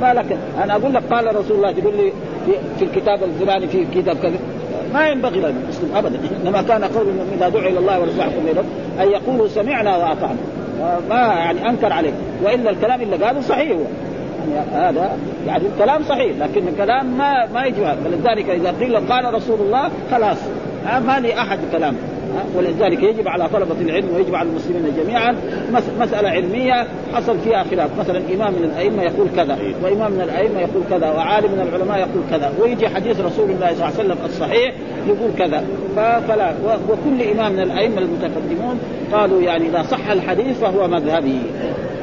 [0.00, 2.12] ما لك؟ أنا أقول لك قال رسول الله تقول لي
[2.78, 4.38] في الكتاب الفلاني في كتاب كذا.
[5.00, 6.18] ينبغي للمسلم ابدا.
[6.42, 8.64] إنما كان قول المؤمن اذا دعي إلى الله ورسوله
[9.00, 10.36] ان يقولوا سمعنا وأطعنا.
[11.10, 12.12] ما يعني أنكر عليه
[12.44, 13.84] وإلا الكلام اللي قاله صحيح هو.
[14.54, 19.60] يعني هذا يعني الكلام صحيح لكن الكلام ما ما يجي فلذلك إذا قيل قال رسول
[19.60, 20.38] الله خلاص.
[21.06, 21.96] ما لي أحد كلام.
[22.56, 25.36] ولذلك يجب على طلبة العلم ويجب على المسلمين جميعا
[26.00, 27.98] مسألة علمية حصل فيها خلاف.
[27.98, 32.22] مثلا إمام من الأئمة يقول كذا وإمام من الأئمة يقول كذا وعالم من العلماء يقول
[32.30, 34.74] كذا ويجي حديث رسول الله صلى الله عليه وسلم الصحيح
[35.06, 35.64] يقول كذا.
[36.28, 36.54] فلا
[36.88, 38.78] وكل إمام من الأئمة المتقدمون
[39.12, 41.38] قالوا يعني إذا صح الحديث فهو مذهبي.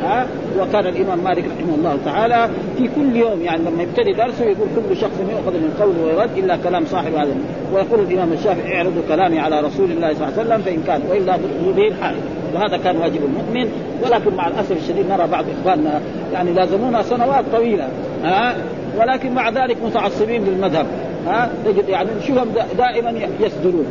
[0.04, 0.28] ها
[0.60, 4.98] وكان الإمام مالك رحمه الله تعالى في كل يوم يعني لما يبتدي درسه يقول كل
[4.98, 7.36] شخص يؤخذ من قوله ويرد إلا كلام صاحب هذا.
[7.74, 11.38] ويقول الإمام الشافعي اعرضوا كلامي على رسول الله صلى الله عليه وسلم فإن كان وإلا
[11.78, 12.16] به الحال.
[12.54, 13.72] وهذا كان واجب المؤمن
[14.04, 16.02] ولكن مع الأسف الشديد نرى بعض إخواننا
[16.34, 17.88] يعني لازمونا سنوات طويلة
[18.24, 18.56] ها
[18.98, 20.86] ولكن مع ذلك متعصبين للمذهب
[21.28, 23.86] ها تجد يعني نشوفهم دائما يسدلون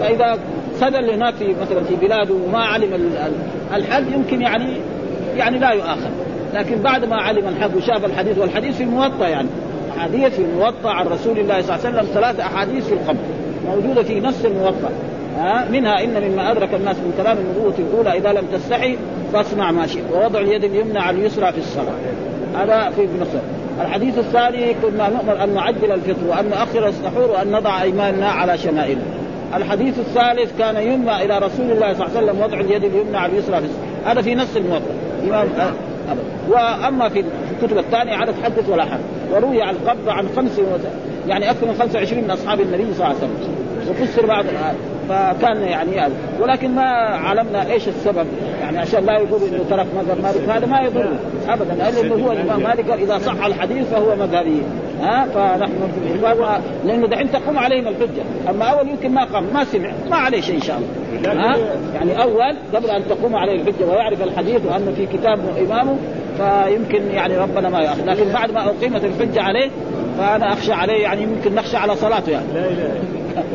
[0.00, 0.38] فإذا
[0.80, 3.12] سدل هناك في مثلا في بلاده وما علم
[3.74, 4.76] الحد يمكن يعني
[5.36, 6.10] يعني لا يؤاخذ.
[6.54, 9.48] لكن بعد ما علم الحق وشاف الحديث والحديث في الموطا يعني.
[9.98, 13.20] حديث في الموطا عن رسول الله صلى الله عليه وسلم ثلاث أحاديث في القبر
[13.66, 14.90] موجودة في نص الموطأ.
[15.38, 18.96] ها؟ منها إن مما أدرك الناس من كلام النبوة الأولى إذا لم تستحي
[19.32, 21.94] فاصنع ما شئت ووضع اليد اليمنى على اليسرى في الصلاة.
[22.54, 23.38] هذا في نصر
[23.80, 29.02] الحديث الثاني كنا نؤمر أن نعجل الفطر وأن نؤخر السحور وأن نضع إيماننا على شمائله
[29.54, 33.32] الحديث الثالث كان ينمى إلى رسول الله صلى الله عليه وسلم وضع اليد اليمنى على
[33.32, 34.12] اليسرى في الصلاة.
[34.12, 34.94] هذا في نص الموطأ.
[35.24, 35.48] امام
[36.08, 37.24] أبدا وأما في
[37.60, 39.00] الكتب الثانية عدد حدث ولا حرج
[39.32, 40.60] وروي عن القبض عن خمس
[41.28, 43.62] يعني أكثر من 25 من أصحاب النبي صلى الله عليه وسلم.
[43.90, 44.44] وفسر بعض
[45.08, 46.82] فكان يعني ولكن ما
[47.16, 48.26] علمنا إيش السبب.
[48.60, 50.48] يعني عشان لا يقول إنه ترك مذهب مالك.
[50.48, 51.08] هذا ما يضر
[51.48, 51.74] ابدا.
[51.74, 52.90] لأنه هو الإمام مالك.
[52.90, 54.62] إذا صح الحديث فهو مذهبي.
[55.02, 55.72] ها فنحن
[56.84, 58.22] لأنه دحين تقوم عليهم الحجة.
[58.50, 61.32] أما أول يمكن ما قام ما سمع ما عليه شيء إن شاء الله.
[61.32, 61.56] ها؟
[61.94, 65.96] يعني أول قبل أن تقوم عليه الحجة ويعرف الحديث وأن في كتاب إمامه
[66.36, 68.04] فيمكن يعني ربنا ما يأخذ.
[68.04, 69.70] لكن بعد ما أقيمت الحجة عليه
[70.18, 72.46] فأنا أخشى عليه يعني يمكن نخشى على صلاته يعني.
[72.54, 73.12] لا إله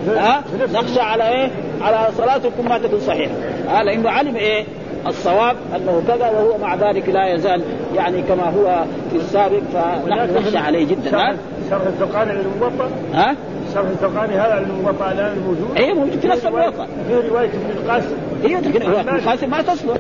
[0.08, 3.34] ها؟ نخشى على إيه؟ على صلاته تكون ما تكون صحيحة.
[3.70, 4.66] ها؟ لأنه علم إيه؟
[5.08, 7.62] الصواب أنه كذا وهو مع ذلك لا يزال
[7.96, 11.38] يعني كما هو في السابق فنحن نخشى عليه جدا.
[11.70, 13.36] شرح الزرقاني للموطأ؟ ها؟
[13.78, 15.78] شرح الزرقاني هذا الموطا الآن موجود.
[15.78, 18.16] اي موجود في نفس الموطا في رواية ابن القاسم.
[18.44, 19.50] هي لكن رواية ابن القاسم.
[19.50, 19.98] ما تصلح.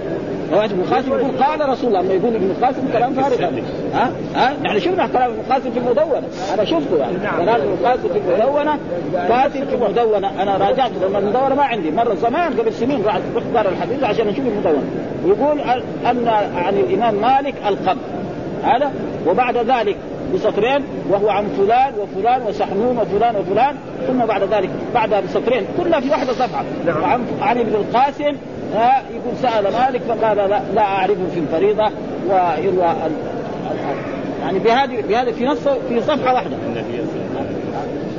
[0.51, 3.43] رواية ابن القاسم يقول قال رسول الله لما يقول ابن القاسم كلام فارغ
[3.93, 7.17] ها؟ ها؟ نحن شفنا كلام ابن القاسم في المدونة؟ أنا شفته يعني.
[7.37, 8.77] كلام ابن القاسم في المدونة
[9.13, 10.41] كاتب في المدونة.
[10.41, 11.91] أنا راجعت لما المدونة ما عندي.
[11.91, 13.21] مرة زمان قبل سنين رحت
[13.53, 14.83] دار الحديث عشان أشوف المدونة.
[15.25, 15.59] يقول
[16.05, 18.01] ان عن الإمام مالك القبض
[18.63, 18.91] هذا؟
[19.27, 19.97] وبعد ذلك
[20.33, 23.75] بسطرين وهو عن فلان وفلان وسحنون وفلان وفلان
[24.07, 26.63] ثم بعد ذلك بعدها بسطرين كلها في واحدة صفحة.
[26.85, 27.01] نعم.
[27.01, 28.37] وعن عن ابن القاسم
[29.11, 31.91] يقول سأل مالك فقال لا, لا أعرفه في الفريضة
[32.29, 32.95] ويروى
[34.41, 36.57] يعني بهذه بهذا في نص في صفحة واحدة.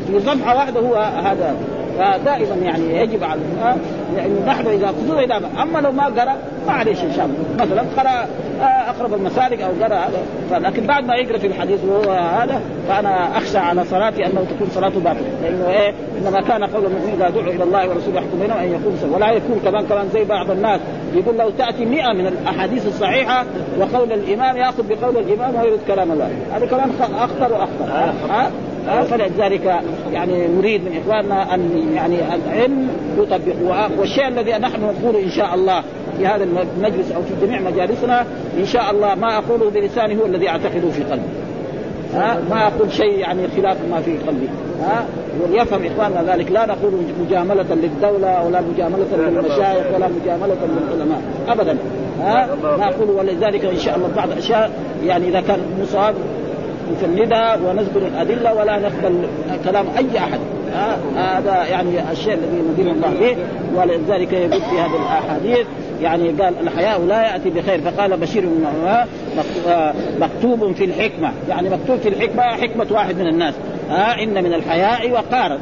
[0.07, 0.94] في صفحة واحدة هو
[1.25, 1.57] هذا.
[1.99, 3.41] فدائما يعني يجب على
[4.17, 7.65] يعني نحن إذا خصوصا اذا أما لو ما قرأ ما عليه شيء ان شاء الله
[7.65, 8.27] مثلا قرأ
[8.61, 9.97] آه، أقرب المسالك أو قرأ
[10.51, 10.59] هذا.
[10.59, 15.01] لكن بعد ما يقرأ في الحديث وهو هذا فأنا أخشى على صلاتي أنه تكون صلاته
[15.01, 15.23] باطلة.
[15.43, 19.15] لأنه إيه؟ إنما كان قول المؤمن إذا دعوا إلى الله ورسوله يحكم بينهم أن يقول
[19.15, 20.81] ولا يكون كمان كمان زي بعض الناس.
[21.15, 23.45] يقول لو تأتي 100 من الأحاديث الصحيحة
[23.79, 26.31] وقول الإمام يأخذ بقول الإمام ويرد كلام الله.
[26.55, 27.85] هذا كمان أخطر وأخطر.
[28.31, 28.51] ها
[28.88, 29.81] فلذلك
[30.12, 33.55] يعني نريد من إخواننا أن يعني العلم يطبق
[33.98, 35.83] والشيء الذي نحن نقول إن شاء الله
[36.18, 38.24] في هذا المجلس أو في جميع مجالسنا
[38.59, 41.22] إن شاء الله ما أقوله بلساني هو الذي أعتقده في قلبي.
[42.14, 44.48] ها؟ ما أقول شيء يعني خلاف ما في قلبي.
[44.83, 45.05] ها؟
[45.42, 46.53] وليفهم إخواننا ذلك.
[46.53, 46.92] لا نقول
[47.27, 51.22] مجاملة للدولة ولا مجاملة للمشايخ ولا مجاملة للعلماء.
[51.48, 51.77] ابدا.
[52.20, 54.70] ها؟ ما أقول ولذلك إن شاء الله بعض الأشياء
[55.07, 56.14] يعني إذا كان مصاب
[56.92, 59.29] نفندها ونذكر الأدلة ولا نقبل
[59.64, 60.40] كلام أي أحد.
[61.16, 63.37] هذا يعني الشيء الذي ندين الله به
[63.74, 65.66] ولذلك يقول في هذه الأحاديث.
[66.03, 67.81] يعني قال الحياء لا يأتي بخير.
[67.81, 68.66] فقال بشير بن
[70.20, 71.33] مكتوب في الحكمة.
[71.48, 73.55] يعني مكتوب في الحكمة حكمة واحد من الناس.
[73.90, 75.59] ها إن من الحياء وقارا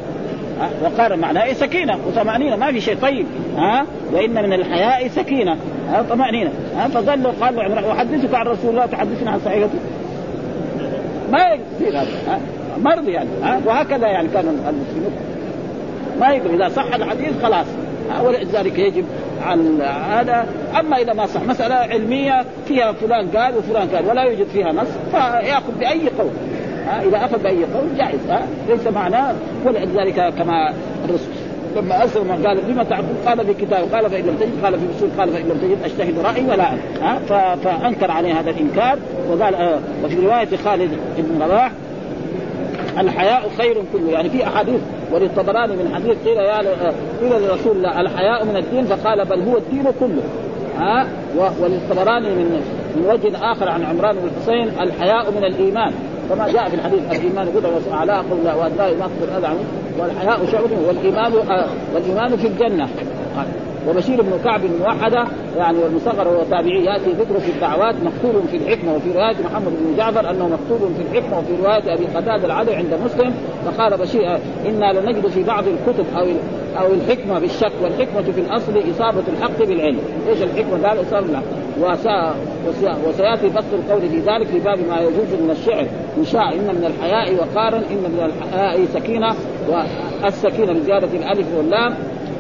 [0.85, 1.99] وقارا معناه سكينة.
[2.07, 3.27] وطمأنينة ما في شيء طيب.
[3.57, 5.57] ها وإن من الحياء سكينة.
[5.91, 6.51] ها طمأنينة.
[6.77, 9.79] ها فظل قال له عمران أحدثك عن رسول الله تحدثنا عن صحيحته.
[11.33, 12.41] ما يصير هذا
[12.83, 15.13] مرض يعني ها؟ وهكذا يعني كان المسلمون.
[16.21, 17.67] ما يقول إذا صح الحديث خلاص.
[18.25, 19.05] ولذلك يجب
[19.47, 20.47] عن هذا.
[20.81, 24.89] أما إذا ما صح مسألة علمية فيها فلان قال وفلان قال ولا يوجد فيها نص
[25.11, 26.31] فيأخذ بأي قول.
[27.09, 28.21] إذا أخذ بأي قول جائز.
[28.69, 29.35] ليس معناه.
[29.65, 30.73] ولذلك كما
[31.05, 31.36] الرسول
[31.77, 35.11] لما اسلم قال بما تعبد؟ قال في كتاب قال فان لم تجد قال في اصول
[35.19, 36.65] قال فان لم تجد اجتهد رأيي ولا
[37.03, 37.19] ها؟
[37.57, 38.99] فأنكر عليه هذا الإنكار
[39.31, 41.73] وقال آه وفي رواية خالد بن رواح
[42.99, 44.11] الحياء خير كله.
[44.11, 44.81] يعني في أحاديث
[45.13, 49.57] وللطبراني من حديث قيل يا آه، قيل لرسول الله الحياء من الدين فقال بل هو
[49.57, 50.23] الدين كله.
[50.79, 52.63] ها؟ وللطبراني من
[52.97, 55.93] من وجه آخر عن عمران بن الحسين الحياء من الإيمان.
[56.29, 59.61] كما جاء في الحديث الإيمان هدى واعلى قل وادناه ما تقبل الاذى عنه
[59.99, 62.89] والحياء شعب والإيمان آه والإيمان في الجنة.
[63.89, 65.25] وبشير بن كعب الموحدة
[65.57, 69.97] يعني والمصغر هو تابعي يأتي ذكره في الدعوات مكتوب في الحكمة وفي رواية محمد بن
[69.97, 73.35] جعفر أنه مكتوب في الحكمة وفي رواية أبي قتادة العدو عند مسلم.
[73.67, 76.27] فقال بشير إنا لنجد في بعض الكتب أو
[76.81, 82.27] أو الحكمة بالشك والحكمة في الأصل إصابة الحق بالعلم، إيش الحكمة؟ قال اصابه الحق
[83.09, 85.87] وسيأتي بسط القول في ذلك في باب ما يجوز من الشعر.
[86.19, 89.35] إن شاء إن من الحياء وقارا إن من الحياء سكينة
[89.69, 91.95] والسكينة بزيادة الألف واللام.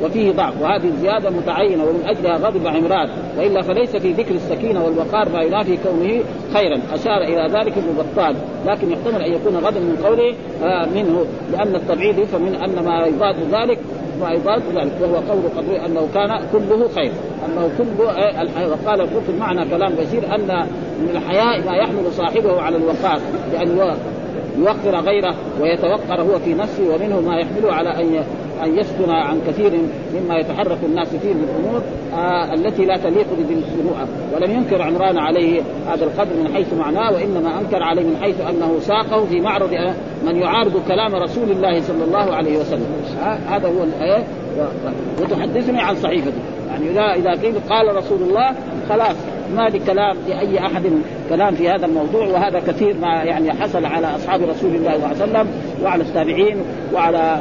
[0.05, 0.63] وفيه ضعف.
[0.63, 3.09] وهذه الزيادة متعينة ومن أجلها غضب عمران.
[3.39, 6.23] وإلا فليس في ذكر السكينة والوقار ما ينافي كونه
[6.55, 6.81] خيرا.
[6.93, 8.37] أشار إلى ذلك ابن بطال.
[8.67, 11.27] لكن يحتمل أن يكون غضب من قوله آه منه.
[11.53, 13.79] لأن التبعيد يفهم من أن ما يضاد ذلك
[14.21, 14.93] ما يضاد ذلك.
[15.01, 17.13] وهو قول قدري أنه كان كله خير.
[17.47, 20.67] أنه كله آه، وقال القرطبي معنى كلام بشير أن
[21.01, 23.21] من الحياء ما يحمل صاحبه على الوقار.
[23.53, 23.97] لأن
[24.59, 28.25] يوقر غيره ويتوقر هو في نفسه ومنه ما يحمله على أن
[28.65, 29.73] أن يسكن عن كثير
[30.15, 31.83] مما يتحرك الناس فيه من الأمور
[32.15, 33.97] آه التي لا تليق الشروع
[34.35, 38.77] ولم ينكر عمران عليه هذا القدر من حيث معناه وإنما أنكر عليه من حيث أنه
[38.81, 39.71] ساقه في معرض
[40.27, 42.87] من يعارض كلام رسول الله صلى الله عليه وسلم.
[43.23, 44.25] آه هذا هو الآية
[45.23, 48.55] وتحدثني عن صحيفتي يعني إذا إذا قيل قال رسول الله
[48.89, 49.17] خلاص.
[49.57, 50.83] ما لكلام لاي أحد
[51.29, 55.09] كلام في هذا الموضوع وهذا كثير ما يعني حصل على أصحاب رسول الله صلى الله
[55.09, 55.49] عليه وسلم
[55.83, 56.57] وعلى التابعين
[56.95, 57.39] وعلى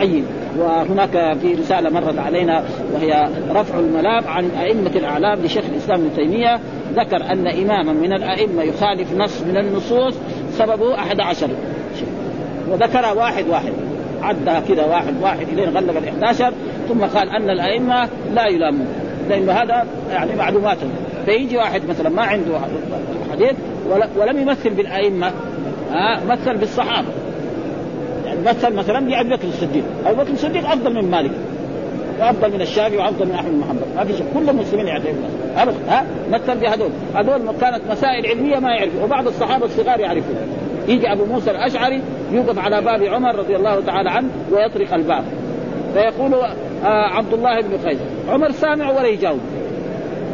[0.00, 0.22] أي
[0.58, 6.60] وهناك في رسالة مرت علينا وهي رفع الملام عن أئمة الأعلام لشيخ الإسلام ابن تيمية
[6.94, 10.14] ذكر أن إماما من الأئمة يخالف نص من النصوص
[10.52, 11.48] سببه أحد عشر.
[12.70, 13.72] وذكر واحد واحد
[14.22, 16.52] عدها كذا واحد واحد الين غلب ال 11
[16.88, 18.86] ثم قال أن الأئمة لا يلامون.
[19.28, 20.90] لأنه هذا يعني معلوماتهم
[21.28, 22.58] فيجي واحد مثلا ما عنده
[23.32, 23.52] حديث
[24.16, 25.32] ولم يمثل بالأئمة
[25.90, 27.08] ها مثل بالصحابة.
[28.26, 29.84] يعني مثل مثلا بابي بكر الصديق.
[30.06, 31.30] ابو بكر الصديق أفضل من مالك
[32.20, 35.14] وأفضل من الشافعي وأفضل من أحمد بن محمد ما في شيء كل المسلمين يعرفون
[35.56, 35.76] أبدا.
[35.88, 36.90] ها؟ مثل بهذول.
[37.14, 40.36] هذول كانت مسائل علمية ما يعرفوا وبعض الصحابة الصغار يعرفون.
[40.88, 45.24] يجي أبو موسى الأشعري يوقف على باب عمر رضي الله تعالى عنه ويطرق الباب.
[45.94, 46.48] فيقول آه
[46.86, 49.40] عبد الله بن قيس عمر سامع ولا يجاوب؟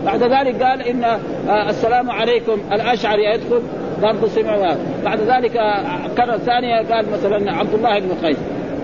[0.04, 3.62] بعد ذلك قال إن آه السلام عليكم الأشعري يدخل
[4.02, 8.36] برضه سمع بعد ذلك آه، كرر ثانية قال مثلا عبد الله بن قيس.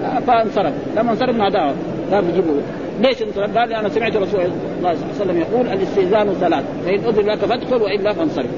[0.04, 0.72] آه، فانصرف.
[0.96, 1.74] لما انصرف ما دعوة
[2.12, 2.60] قال بيجيبوا
[3.00, 6.64] ليش انصرف؟ قال أنا سمعت رسول الله صلى الله عليه وسلم يقول الاستئذان ثلاث.
[6.84, 8.50] فإن أذن لك فادخل والا فانصرف.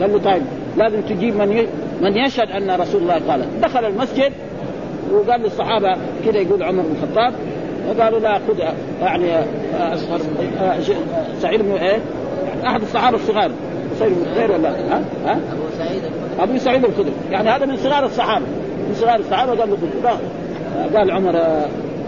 [0.00, 0.42] قال له طيب
[0.76, 1.66] لازم تجيب من
[2.02, 3.60] من يشهد أن رسول الله قال.
[3.60, 4.32] دخل المسجد
[5.12, 7.32] وقال للصحابة كذا يقول عمر بن الخطاب
[7.88, 8.58] فقالوا لا خذ
[9.00, 9.44] يعني
[9.94, 10.20] أصغر
[11.42, 11.98] سعيد بن إيه؟
[12.66, 13.50] أحد الصحابة الصغار.
[13.98, 16.02] سعيد بن خير ولا؟ ها؟ ها؟ أبو سعيد
[16.38, 18.44] أبو سعيد الخدري يعني هذا من صغار الصحابة.
[18.88, 19.76] من صغار الصحابة قال له
[20.98, 21.36] قال عمر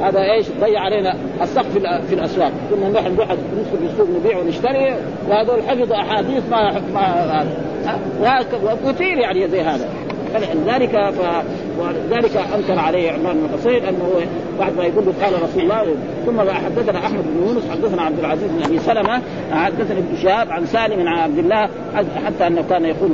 [0.01, 2.53] هذا إيش؟ ضيع علينا السقف في الأسواق.
[2.71, 4.97] كنا نروح نروح ندخل في السوق نبيع ونشتري
[5.29, 6.81] وهذول حفظوا أحاديث ما
[8.21, 8.45] ما
[8.85, 9.89] وكثير يعني زي هذا.
[10.35, 11.21] فلذلك ف...
[11.81, 14.13] ولذلك أنكر عليه عمران بن حصين أنه
[14.59, 15.95] بعد ما يقول قال رسول الله.
[16.27, 20.67] ثم حدثنا أحمد بن يونس حدثنا عبد العزيز بن أبي سلمة حدثنا ابن شهاب عن
[20.67, 21.69] سالم عن عبد الله
[22.27, 23.11] حتى أنه كان يقول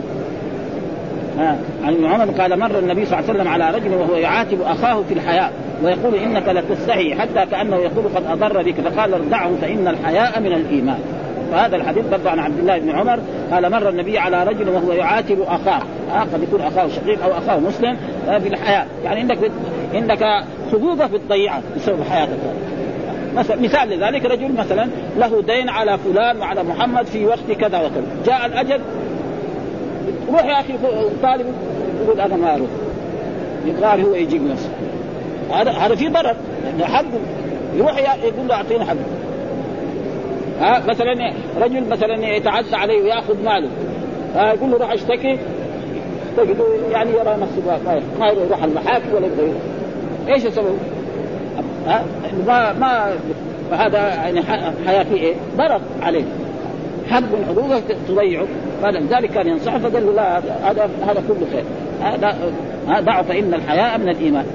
[1.85, 5.03] عن ابن عمر قال مر النبي صلى الله عليه وسلم على رجل وهو يعاتب أخاه
[5.09, 5.53] في الحياء
[5.85, 10.99] ويقول إنك لتستحي حتى كأنه يقول قد أضر بك فقال ارضعه فإن الحياء من الإيمان.
[11.53, 13.19] فهذا الحديث برضه عن عبد الله بن عمر
[13.53, 15.83] قال مر النبي على رجل وهو يعاتب أخاه.
[16.13, 17.97] آه قد يكون أخاه شقيق أو أخاه مسلم
[18.29, 18.87] آه في الحياة.
[19.05, 19.51] يعني عندك
[19.95, 20.25] عندك
[20.73, 22.39] حقوقه بتضيعها بسبب حياتك.
[23.37, 28.07] مثلا مثال لذلك رجل مثلا له دين على فلان وعلى محمد في وقت كذا وكذا.
[28.27, 28.81] جاء الأجل
[30.33, 30.75] روح يا أخي
[31.23, 31.47] طالب
[32.03, 32.69] يقول أنا ما أروح
[33.67, 34.71] يبغى هو يجيب نفسه.
[35.55, 36.37] هذا هذا في ضرر.
[36.83, 37.21] حقه
[37.77, 38.97] يروح يقول له أعطيني حقه
[40.61, 43.69] ها مثلا رجل مثلا يتعدى عليه ويأخذ ماله.
[44.35, 45.39] ها يقول له روح اشتكي.
[46.37, 47.79] تجده يعني يرى نفسه
[48.21, 49.53] ما يروح المحاكم ولا يبغى
[50.29, 50.79] إيش السبب؟
[51.87, 52.05] ها
[52.47, 53.17] ما ما
[53.71, 54.43] فهذا يعني
[54.87, 56.25] حياه فيه إيه؟ ضرر عليه.
[57.11, 58.47] حق من حقوقك تضيعه.
[58.83, 61.65] فلذلك كان ينصحه فقال له لا هذا هذا كله خير.
[62.03, 62.37] هذا
[62.89, 64.47] ضعف فان الحياء من الإيمان.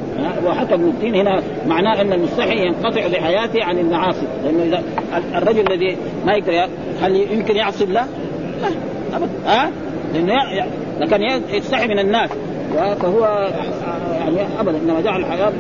[0.46, 4.28] وحتى ابن الدين هنا معناه أن المستحي ينقطع بحياته عن المعاصي.
[4.44, 4.84] لأنه إذا
[5.38, 6.70] الرجل الذي ما يقدر
[7.02, 8.06] هل يمكن يعصي الله؟
[8.62, 9.72] لا ابدا ها؟
[10.14, 10.66] لأنه
[11.00, 11.22] لكن
[11.56, 12.30] يستحي من الناس.
[13.02, 13.50] فهو
[14.20, 15.52] يعني ابدا إنما جعل الحياة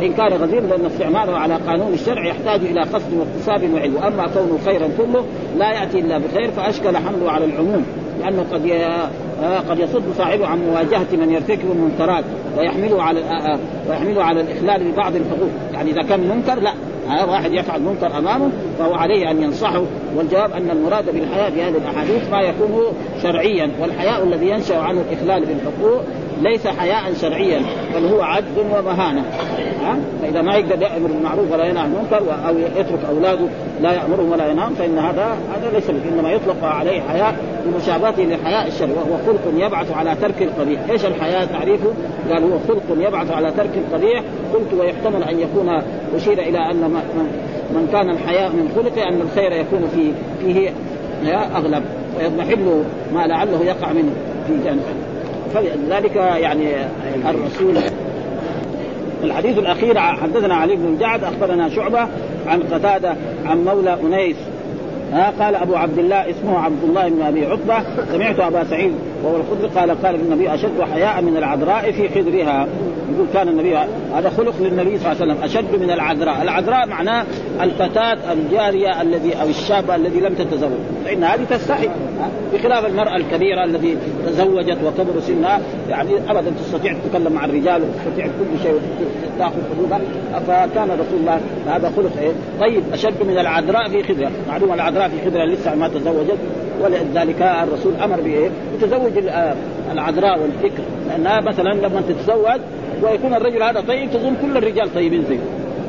[0.00, 3.96] وان كان غزير لأن استعماله على قانون الشرع يحتاج إلى قصد واقتصاب وعلم.
[3.96, 5.24] واما كونه خيرا كله
[5.58, 7.84] لا يأتي إلا بخير فأشكل حمله على العموم.
[8.20, 8.70] لأنه قد
[9.42, 12.24] آه، قد يصد صاحبه عن مواجهة من يرتكب المنكرات
[12.58, 16.72] ويحمله على آه، آه، ويحمله على الإخلال ببعض الحقوق، يعني إذا كان منكر لا.
[17.08, 19.82] هذا واحد يفعل منكر أمامه فهو عليه أن ينصحه.
[20.16, 22.82] والجواب أن المراد بالحياء في هذه الأحاديث ما يكون
[23.22, 26.02] شرعيا والحياء الذي ينشأ عنه الإخلال بالحقوق
[26.42, 27.60] ليس حياء شرعيا
[27.94, 29.24] بل هو عجز ومهانة.
[29.84, 33.46] ها؟ فإذا ما يقدر يأمر بالمعروف ولا ينهى عن المنكر أو يترك أولاده
[33.80, 38.92] لا يأمرهم ولا ينهاهم فإن هذا هذا ليس إنما يطلق عليه حياء بمشابهته للحياء الشرعي
[38.92, 41.92] وهو خلق يبعث على ترك القبيح، إيش الحياء تعريفه؟
[42.30, 44.22] قال هو خلق يبعث على ترك القبيح،
[44.54, 45.82] قلت ويحتمل أن يكون
[46.16, 47.00] أشير إلى أن
[47.70, 50.70] من كان الحياء من خلقه أن الخير يكون في فيه
[51.56, 51.82] أغلب.
[52.18, 54.12] ويضمحل ما لعله يقع منه
[54.46, 54.82] في جانب
[55.54, 56.68] فلذلك يعني
[57.30, 57.76] الرسول
[59.24, 62.08] الحديث الأخير حدثنا علي بن الجعد أخبرنا شعبة
[62.46, 64.36] عن قتادة عن مولى أنيس.
[65.40, 67.84] قال أبو عبد الله اسمه عبد الله بن أبي عقبة.
[68.12, 68.92] سمعت أبا سعيد
[69.24, 72.66] وهو الخدري قال قال النبي أشد حياء من العذراء في خدرها
[73.14, 73.76] يقول كان النبي
[74.14, 77.24] هذا خلق للنبي صلى الله عليه وسلم أشد من العذراء، العذراء معناه
[77.60, 80.70] الفتاة الجارية الذي أو الشابة الذي لم تتزوج،
[81.04, 81.88] فإن هذه تستحي
[82.54, 83.96] بخلاف المرأة الكبيرة التي
[84.26, 88.80] تزوجت وكبر سنها يعني ابدا تستطيع تتكلم مع الرجال وتستطيع كل شيء
[89.38, 90.00] تاخذ حدودها.
[90.46, 95.30] فكان رسول الله هذا خلق إيه؟ طيب أشد من العذراء في خدرها، معلومه العذراء في
[95.30, 96.38] خدرها لسه ما تزوجت
[96.82, 99.54] ولذلك الرسول أمر بإيه؟ يتزوج آه،
[99.92, 100.82] العذراء والفكر.
[101.08, 102.60] لانها مثلا لما تتزوج
[103.02, 105.38] ويكون الرجل هذا طيب تظن كل الرجال طيبين زيه.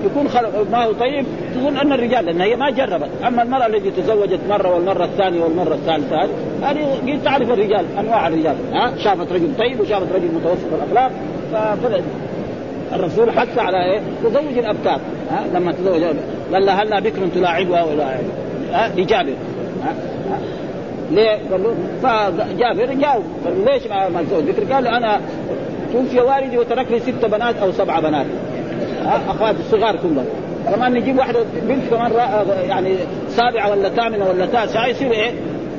[0.06, 0.28] يكون
[0.72, 1.26] ما هو طيب
[1.56, 3.10] تظن أن الرجال لأن هي ما جربت.
[3.28, 6.30] أما المرأة التي تزوجت مرة والمرة الثانية والمرة الثالثة هذه
[6.64, 8.56] هذه تعرف الرجال أنواع الرجال.
[8.74, 11.12] ها شافت رجل طيب وشافت رجل متوسط الأخلاق
[11.52, 12.04] فبدأ
[12.94, 15.00] الرسول حث على إيه؟ تزوج الابكار
[15.32, 16.04] ها لما تزوج
[16.54, 18.20] قال لها هلا بكر تلاعبها ولا
[18.72, 19.34] ها لجابر
[21.12, 23.24] ليه؟ قال له فجابر جاوب.
[23.46, 25.22] قال ليش ما تزوج بكر؟ قال له أنا
[25.94, 28.26] توفي والدي وترك لي ست بنات أو سبع بنات.
[29.06, 30.26] اخوات الصغار كلهم.
[30.76, 32.12] كمان نجيب واحدة بنت كمان
[32.70, 32.96] يعني
[33.30, 34.88] سابعة ولا ثامنة ولا تاسعة.
[34.88, 35.32] يصير؟ إيه؟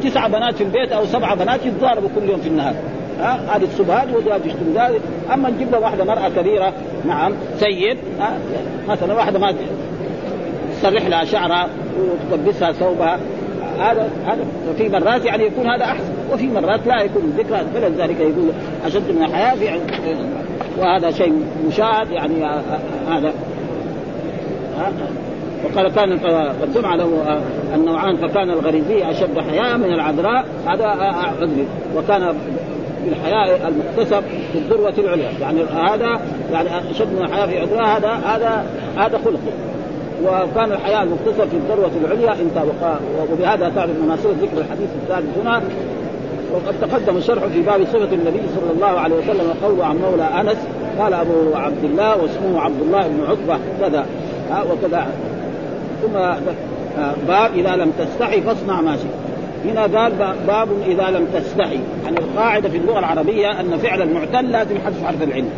[0.05, 2.75] تسع بنات في البيت أو سبع بنات يتضاربوا كل يوم في النهار.
[3.21, 5.01] ها هذه السبهات وذلك يشتم ذلك
[5.35, 6.73] أما نجيب له واحدة مرأة كبيرة
[7.07, 7.97] نعم سيد
[8.89, 9.55] مثلا واحدة ما
[10.73, 11.69] تسرح لها شعرها
[12.33, 13.19] وتلبسها ثوبها.
[13.81, 14.45] هذا هذا
[14.79, 17.33] في مرات يعني يكون هذا أحسن وفي مرات لا يكون.
[17.39, 18.51] ذكرى فلذلك يقول
[18.87, 19.81] أشد من الحياة في
[20.79, 22.45] وهذا شيء مشاهد يعني
[23.09, 23.33] هذا.
[25.65, 26.19] وقال كان
[26.63, 27.41] قد سمع له
[27.75, 30.45] النوعان فكان الغريزي أشد حياء من العذراء.
[30.67, 31.67] هذا عذري.
[31.97, 32.35] وكان
[33.05, 34.23] بالحياء المكتسب
[34.53, 35.31] في الذروة العليا.
[35.41, 36.21] يعني هذا
[36.53, 37.99] يعني أشد من الحياء في عذراء.
[37.99, 38.67] هذا هذا
[38.97, 39.41] هذا خلق
[40.25, 42.97] وكان الحياء المكتسب في الذروة العليا انتهى
[43.33, 45.63] وبهذا تعرف مناسبه ذكر الحديث الثالث هنا.
[46.53, 50.57] وقد تقدم الشرح في باب صفة النبي صلى الله عليه وسلم وقوله عن مولى أنس
[50.99, 54.07] قال أبو عبد الله واسمه عبد الله بن عتبه كذا.
[54.71, 55.07] وكذا.
[56.03, 56.13] ثم
[57.29, 59.11] باب إذا لم تستحي فاصنع ما شئت.
[59.65, 60.13] هنا قال
[60.47, 61.79] باب إذا لم تستحي.
[62.05, 65.51] يعني القاعدة في اللغة العربية أن فعل المعتل لازم حذف حرف العلم.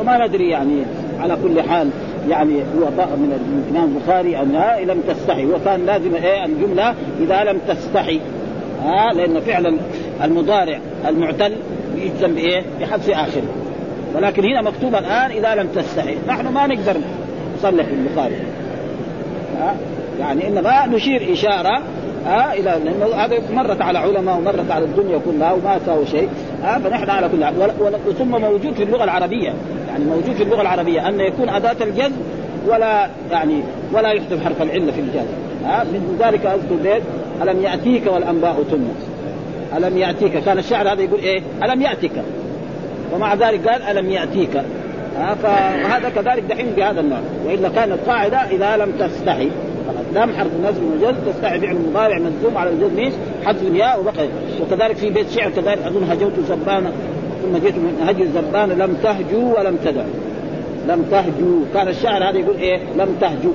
[0.00, 0.82] وما ندري يعني
[1.20, 1.90] على كل حال.
[2.28, 5.46] يعني هو من الإمام البخاري انها لم تستحي.
[5.46, 8.20] وكان لازم إيه؟ الجملة إذا لم تستحي.
[8.84, 9.78] ها لأن فعل
[10.24, 11.52] المضارع المعتل
[11.96, 13.48] يجزم بإيه؟ بحذف اخره
[14.14, 16.16] ولكن هنا مكتوب الآن إذا لم تستحي.
[16.28, 16.96] نحن ما نقدر
[17.58, 18.36] نصلح البخاري.
[19.58, 19.74] ها
[20.20, 21.82] يعني انما نشير إشارة
[22.26, 26.28] ها إلى لأنه هذا مرت على علماء ومرت على الدنيا كلها وما ساووا شيء.
[26.64, 27.54] ها فنحن على كل حال.
[28.18, 29.52] ثم موجود في اللغة العربية.
[29.88, 31.08] يعني موجود في اللغة العربية.
[31.08, 32.16] أن يكون أداة الجزم
[32.68, 35.32] ولا يعني ولا يحذف حرف العلة في الجزم
[35.64, 37.02] ها من ذلك اذكر بيت
[37.42, 38.84] ألم يأتيك والأنباء تم
[39.76, 42.10] ألم يأتيك؟ كان الشعر هذا يقول إيه؟ ألم ياتك
[43.14, 44.56] ومع ذلك قال ألم يأتيك.
[45.18, 47.20] ها فهذا كذلك دحين بهذا النوع.
[47.46, 49.48] وإلا كانت قاعدة إذا لم تستحي.
[50.14, 53.12] لام حرف النزل والجزم تستحي فعل المضارع مجزوم على الجزم إيش؟
[53.44, 54.28] حذف الياء وبقي.
[54.62, 56.92] وكذلك في بيت شعر كذلك أظن هجوت زبانا
[57.42, 60.06] ثم جئت من هجر زبان لم تهجوا ولم تدعوا
[60.88, 63.52] لم تهجوا كان الشاعر هذا يقول إيه؟ لم تهجوا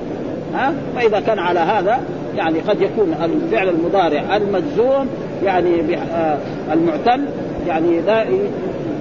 [0.54, 2.00] ها؟ فإذا كان على هذا
[2.36, 5.08] يعني قد يكون الفعل المضارع المجزوم
[5.44, 6.38] يعني آه،
[6.72, 7.24] المعتل
[7.68, 8.24] يعني لا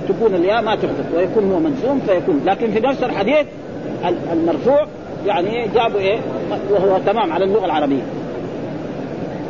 [0.10, 2.42] تكون الياء ما تحدث ويكون هو مجزوم فيكون.
[2.46, 3.46] لكن في نفس الحديث
[4.32, 4.88] المرفوع
[5.26, 6.20] يعني جابوا إيه؟
[6.70, 8.04] وهو تمام على اللغة العربية.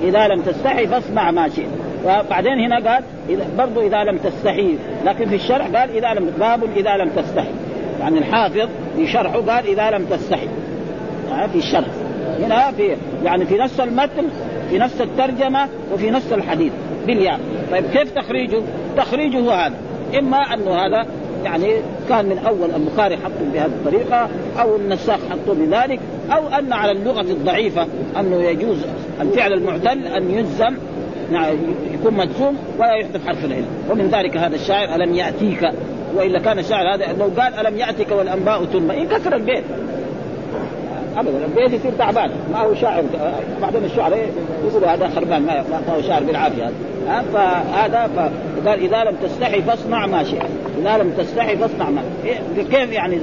[0.03, 1.67] إذا لم تستحي فاصنع ما شئت.
[2.05, 4.77] وبعدين هنا قال إذا برضو إذا لم تستحي.
[5.05, 7.51] لكن في الشرح قال إذا لم باب إذا لم تستحي.
[7.99, 10.47] يعني الحافظ في شرحه قال إذا لم تستحي.
[11.51, 11.87] في الشرح
[12.39, 14.25] هنا في يعني في نفس المتن
[14.69, 16.71] في نفس الترجمة وفي نفس الحديث.
[17.07, 17.39] بالياء.
[17.71, 18.61] طيب كيف تخريجه؟
[18.97, 19.75] تخريجه هذا.
[20.19, 21.07] إما انه هذا
[21.43, 21.73] يعني
[22.09, 24.29] كان من أول البخاري حطه بهذه الطريقة
[24.59, 25.99] أو النساخ حطه بذلك
[26.31, 27.87] أو أن على اللغة الضعيفة
[28.19, 28.77] أنه يجوز
[29.21, 30.75] الفعل المعتل أن يجزم
[31.31, 31.55] نعم
[31.93, 33.67] يكون مجزوم ولا يحذف حرف العلم.
[33.89, 35.71] ومن ذلك هذا الشاعر ألم يأتيك؟
[36.15, 39.63] وإلا كان الشاعر هذا لو قال ألم ياتك والأنباء تنبأ انكسر البيت.
[41.17, 41.45] ابدا.
[41.45, 42.31] البيت يصير تعبان.
[42.51, 43.03] ما هو شاعر.
[43.61, 44.29] بعدين الشعراء
[44.67, 45.41] يقولوا هذا خربان.
[45.41, 46.71] ما هو شاعر بالعافية.
[47.07, 50.41] هذا فهذا فقال إذا لم تستحي فاصنع ما شئت.
[50.81, 52.39] إذا لم تستحي فاصنع ما إيه،
[52.71, 53.19] كيف يعني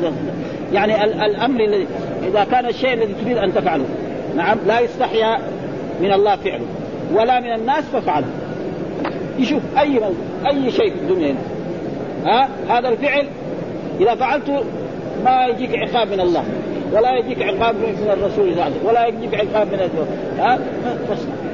[0.72, 1.86] يعني الأمر الذي
[2.28, 3.84] إذا كان الشيء الذي تريد أن تفعله.
[4.36, 4.58] نعم.
[4.66, 5.38] لا يستحيا
[6.00, 6.66] من الله فعله.
[7.14, 8.26] ولا من الناس فافعله
[9.38, 10.00] يشوف أي
[10.46, 11.34] أي شيء في الدنيا
[12.26, 13.26] ها؟ هذا الفعل
[14.00, 14.64] إذا فعلته
[15.24, 16.44] ما يجيك عقاب من الله.
[16.92, 20.06] ولا يجيك عقاب من الرسول صلى ولا يجيك عقاب من الدول.
[20.38, 20.58] ها؟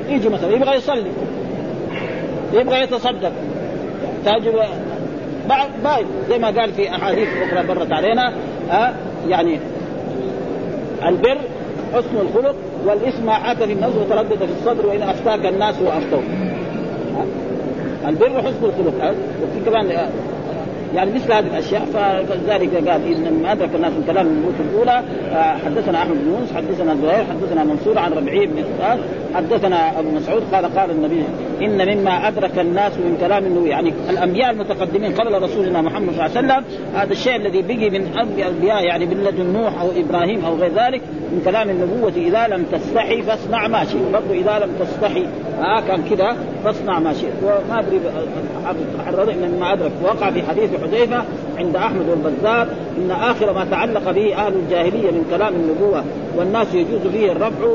[0.09, 1.11] يجي مثلا يبغى يصلي.
[2.53, 3.32] يبغى يتصدق.
[4.24, 4.64] تاجر
[5.49, 8.32] بعد بعد زي ما قال في أحاديث أخرى مرت علينا
[8.70, 8.95] ها؟
[9.28, 9.59] يعني
[11.07, 11.39] البر
[11.95, 12.55] حسن الخلق
[12.87, 16.24] والإثم ما حاك في النفس وتردد في الصدر وإن أفتاك الناس وأفتوك.
[18.07, 19.14] البر حسن الخلق.
[19.43, 20.09] وفي كمان
[20.97, 25.03] يعني مثل هذه الأشياء فلذلك قال ان ما ادرك الناس من كلام النبوه الأولى.
[25.32, 28.64] آه، حدثنا أحمد بن يونس حدثنا زهير حدثنا منصور عن ربعي بن
[29.34, 31.22] حدثنا أبو مسعود قال قال النبي
[31.62, 33.68] إن مما أدرك الناس من كلام النبي.
[33.68, 38.07] يعني الأنبياء المتقدمين قبل رسولنا محمد صلى الله عليه وسلم هذا الشيء الذي بقي من
[38.36, 41.03] الانبياء يعني من لدن نوح أو إبراهيم أو غير ذلك
[41.33, 44.12] من كلام النبوة إذا لم تستحي فاصنع ما شئت.
[44.12, 45.27] برضه إذا لم تستحي
[45.59, 47.33] ها كان كذا فاصنع ما شئت.
[47.43, 48.01] وما أدري
[49.07, 49.93] حرر إن مما أدرك.
[50.05, 51.24] وقع في حديث حذيفة
[51.59, 52.68] عند أحمد والبزار
[52.99, 56.05] إن آخر ما تعلق به أهل الجاهلية من كلام النبوة
[56.37, 57.66] والناس يجوز فيه الرفع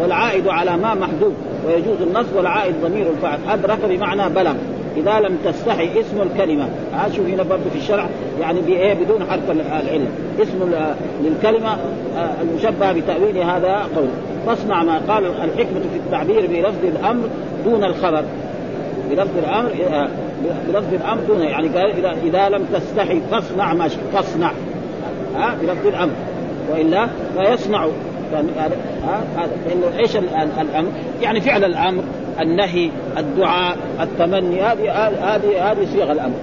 [0.00, 1.32] والعائد على ما محذوف
[1.66, 4.54] ويجوز النصب والعائد ضمير الفاعل أدرك بمعنى بلغ.
[4.96, 6.68] إذا لم تستحي اسم الكلمة.
[7.16, 8.06] شوف هنا برضه في الشرع
[8.40, 10.08] يعني بإيه؟ بدون حرف العله
[10.42, 10.72] اسم
[11.24, 11.72] للكلمة
[12.16, 14.08] آه، المشبهة بتأويل هذا قول.
[14.46, 17.28] فاصنع ما قال الحكمة في التعبير بلفظ الأمر
[17.64, 18.24] دون الخبر.
[19.10, 20.08] بلفظ الأمر آه،
[20.68, 24.50] بلفظ الأمر دون يعني قال اذا إذا لم تستحي فاصنع ما فاصنع.
[25.36, 26.12] ها بلفظ الأمر.
[26.72, 27.86] وإلا فيصنع
[28.32, 28.76] هذا
[29.36, 30.90] هذا لأنه إيش الأمر؟
[31.22, 32.02] يعني فعل الأمر.
[32.42, 34.92] النهي الدعاء التمني هذه
[35.34, 36.34] هذه هذه صيغ الأمر.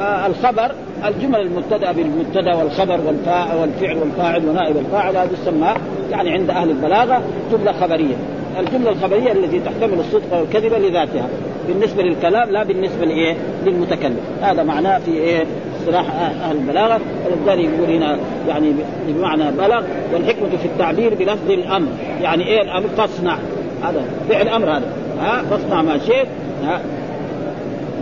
[0.00, 0.72] آه الخبر
[1.06, 5.74] الجمل المبتدأ بالمبتدأ والخبر والفاعل والفعل والفاعل ونائب الفاعل هذا يسمى
[6.10, 8.14] يعني عند أهل البلاغة جملة خبرية.
[8.60, 11.28] الجملة الخبرية التي تحتمل الصدق والكذب لذاتها.
[11.68, 13.36] بالنسبة للكلام لا بالنسبة لايه؟
[13.66, 14.16] للمتكلم.
[14.42, 15.44] هذا معناه في إيه؟
[15.80, 16.04] اصطلاح
[16.44, 17.00] أهل البلاغة.
[17.26, 18.72] ولذلك يقول هنا يعني
[19.08, 19.82] بمعنى بلغ
[20.12, 21.88] والحكمة في التعبير بلفظ الأمر.
[22.22, 23.36] يعني إيه الأمر؟ تصنع.
[23.84, 24.92] هذا فعل أمر هذا.
[25.20, 26.26] ها تصنع ما شئت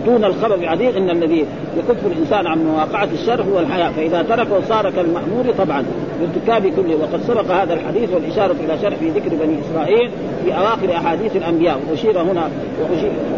[0.05, 1.45] دون الخبر العديد إن الذي
[1.77, 3.91] يكف الإنسان عن مواقعة الشر هو الحياء.
[3.91, 5.85] فإذا تركه صار كالمامور طبعا
[6.19, 10.09] بارتكاب كله وقد سبق هذا الحديث والإشارة إلى شرح ذكر بني إسرائيل
[10.45, 11.79] في أواخر أحاديث الأنبياء.
[11.91, 12.49] واشير هنا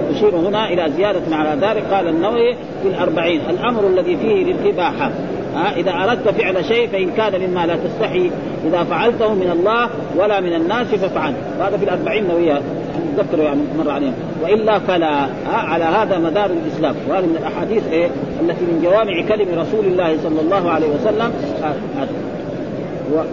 [0.09, 1.83] وأشير هنا إلى زيادة على ذلك.
[1.93, 5.11] قال النووي في الأربعين الأمر الذي فيه للاباحه
[5.57, 8.31] إذا أردت فعل شيء فإن كان مما لا تستحي.
[8.67, 11.33] إذا فعلته من الله ولا من الناس فافعل.
[11.59, 12.61] وهذا في الأربعين نووية.
[13.17, 16.95] تذكروا يعني مر عليهم وإلا فلا ها على هذا مدار الإسلام.
[17.09, 18.07] وهذا من الأحاديث إيه
[18.41, 21.31] التي من جوامع كلم رسول الله صلى الله عليه وسلم.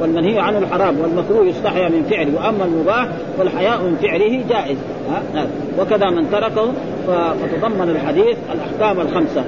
[0.00, 2.32] والمنهي عنه الحرام والمكروه يستحيا من فعله.
[2.36, 3.08] وأما المباح
[3.38, 4.76] فالحياء من فعله جائز.
[5.34, 5.46] ها
[5.78, 6.72] وكذا من تركه
[7.06, 9.44] فتضمن الحديث الأحكام الخمسة.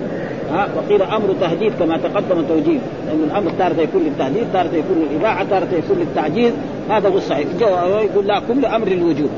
[0.52, 5.44] ها وقيل أمر تهديد كما تقدم توجيه لأن الأمر تارة يكون للتهديد تارة يكون للاباحه
[5.44, 6.52] تارة يكون للتعجيز
[6.90, 7.46] هذا هو الصحيح.
[8.02, 9.30] يقول لا كل أمر الوجوب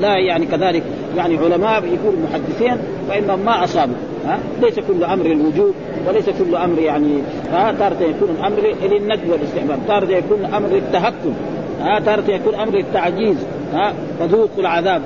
[0.00, 0.82] لا يعني كذلك
[1.16, 2.76] يعني علماء يقول محدثين
[3.08, 3.94] فإنهم ما أصابوا.
[4.26, 5.74] ها ليس كل أمر الوجوب
[6.08, 7.18] وليس كل أمر يعني
[7.52, 9.78] ها تارة يكون الأمر للندب والاستحباب.
[9.88, 11.34] تارة يكون أمر للتهكم.
[11.80, 13.36] ها تارة يكون أمر للتعجيز.
[13.74, 15.02] ها فذوقوا العذاب.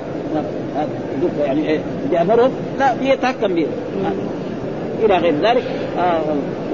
[1.45, 1.79] يعني إيه؟
[2.11, 2.51] بأمرهم.
[2.79, 3.67] لا يتهكم به
[5.05, 5.63] إلى غير ذلك
[5.99, 6.21] آه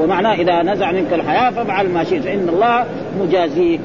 [0.01, 2.86] ومعناه إذا نزع منك الحياة فافعل ما شئت فإن الله
[3.21, 3.80] مجازيك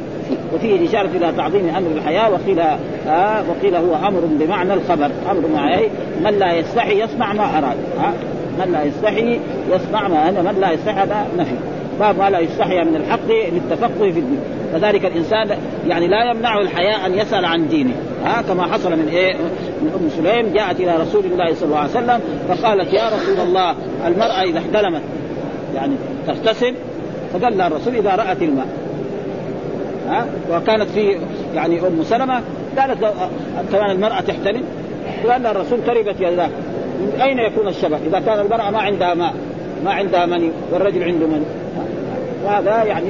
[0.54, 2.60] وفيه إشارة إلى تعظيم أمر الحياة وقيل
[3.08, 5.82] آه وقيل هو أمر بمعنى الخبر أمر معنى
[6.24, 8.12] من لا يستحي يصنع ما أراد آه
[8.58, 11.54] من لا يستحي يصنع ما أنا من لا يستحي هذا نفي
[12.00, 14.40] باب ما لا يستحي من الحق للتفقه في الدين.
[14.72, 17.94] فذلك الإنسان يعني لا يمنعه الحياء أن يسأل عن دينه.
[18.24, 19.34] ها كما حصل من إيه؟
[19.82, 23.74] من أم سليم جاءت إلى رسول الله صلى الله عليه وسلم فقالت يا رسول الله
[24.06, 25.02] المرأة إذا احتلمت.
[25.74, 25.94] يعني
[26.26, 26.74] تغتسل
[27.32, 28.66] فقال لها الرسول إذا رأت الماء.
[30.08, 31.16] ها وكانت في
[31.54, 32.40] يعني أم سلمة
[32.78, 33.14] قالت
[33.72, 34.62] كمان المرأة تحتلم؟
[35.28, 36.50] قال لها الرسول تربت يداك
[37.00, 39.34] من أين يكون الشبه؟ إذا كان المرأة ما عندها ماء
[39.84, 41.44] ما عندها مني والرجل عنده مني.
[42.48, 43.08] هذا يعني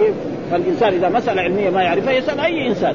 [0.50, 2.94] فالانسان إذا مسألة علمية ما يعرفها يسأل أي إنسان.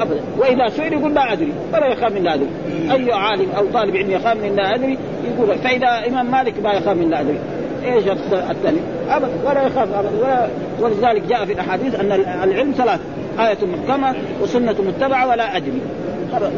[0.00, 0.20] أبدا.
[0.38, 2.48] وإذا سئل يقول لا أدري ولا يخاف من لا أدري.
[2.90, 6.96] أي عالم أو طالب علم يخاف من لا أدري يقول فإذا إمام مالك ما يخاف
[6.96, 7.38] من لا أدري.
[7.84, 8.04] إيش
[8.50, 8.78] الثاني؟
[9.08, 9.28] أبدا.
[9.44, 10.18] ولا يخاف أبدا.
[10.20, 10.48] ولا
[10.80, 12.12] ولذلك جاء في الأحاديث أن
[12.44, 13.00] العلم ثلاث
[13.38, 15.80] آية محكمة وسنة متبعة ولا أدري.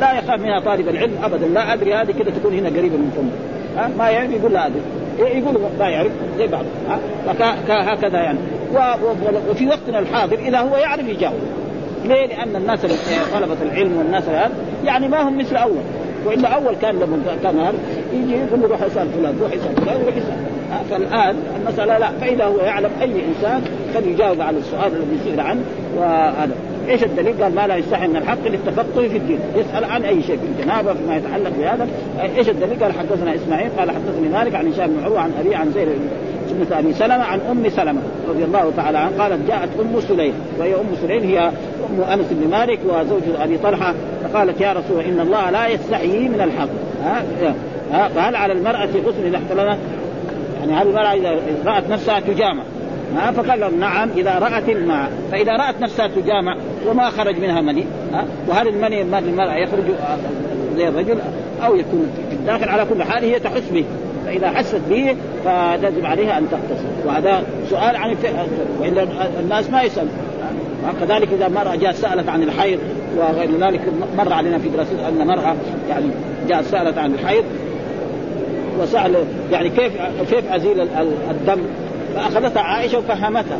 [0.00, 1.46] لا يخاف منها طالب العلم أبدا.
[1.46, 4.82] لا أدري هذه كده تكون هنا قريبة من فمه ما يعرف يقول لا أدري.
[5.18, 6.12] يقول ما يعرف.
[6.38, 6.64] زي بعض.
[7.68, 8.38] هكذا يعني.
[9.50, 11.40] وفي وقتنا الحاضر إذا هو يعرف يجاوب.
[12.04, 12.80] ليه؟ لأن الناس
[13.34, 14.24] طلبة العلم والناس
[14.84, 15.82] يعني ما هم مثل أول.
[16.26, 17.72] وإلا أول كان لما كان
[18.12, 20.42] يجي يقول له روح اسأل فلان روح اسأل فلان روح اسأل.
[20.90, 22.10] فالآن المسألة لا.
[22.20, 23.62] فإذا هو يعلم أي إنسان
[23.94, 25.60] فليجاوب على السؤال الذي سئل عنه
[25.96, 26.54] وهذا.
[26.88, 30.36] إيش الدليل؟ قال ما لا يستحي من الحق للتفقه في الدين، يسأل عن أي شيء
[30.36, 31.88] في الجنابة فيما يتعلق بهذا،
[32.36, 35.72] إيش الدليل؟ قال حدثنا إسماعيل قال حدثني مالك عن هشام بن عروة عن أبي عن
[35.72, 35.88] زيد
[36.52, 40.74] ابنة ابي سلمة عن أم سلمة رضي الله تعالى عنها قالت جاءت أم سليم وهي
[40.74, 41.38] أم سليم هي
[41.90, 43.94] أم أنس بن مالك وزوج أبي طلحة
[44.24, 46.68] فقالت يا رسول إن الله لا يستحيي من الحق.
[47.04, 47.22] ها
[47.92, 49.78] ها فهل على المرأة غسل إذا احتلمت
[50.60, 52.62] يعني هل المرأة إذا رأت نفسها تجامع؟
[53.16, 58.24] ها فقال نعم إذا رأت الماء فإذا رأت نفسها تجامع وما خرج منها مني ها
[58.48, 59.84] وهل المني المرأة يخرج
[60.76, 61.18] زي الرجل
[61.64, 62.06] أو يكون
[62.46, 63.84] لكن على كل حال هي تحس به.
[64.32, 68.16] فاذا حست به فلازم عليها أن تغتسل وهذا سؤال عن
[68.80, 69.06] والا
[69.40, 70.06] الناس ما يسأل.
[71.00, 72.78] كذلك إذا مرأة جاءت سألت عن الحيض
[73.16, 73.80] وغير ذلك
[74.18, 75.54] مر علينا في دراسة أن مرأة
[75.88, 76.06] يعني
[76.48, 77.44] جاءت سألت عن الحيض
[78.80, 79.16] وسأل
[79.52, 79.92] يعني كيف
[80.30, 80.80] كيف أزيل
[81.30, 81.62] الدم؟
[82.14, 83.58] فأخذتها عائشة وفهمتها.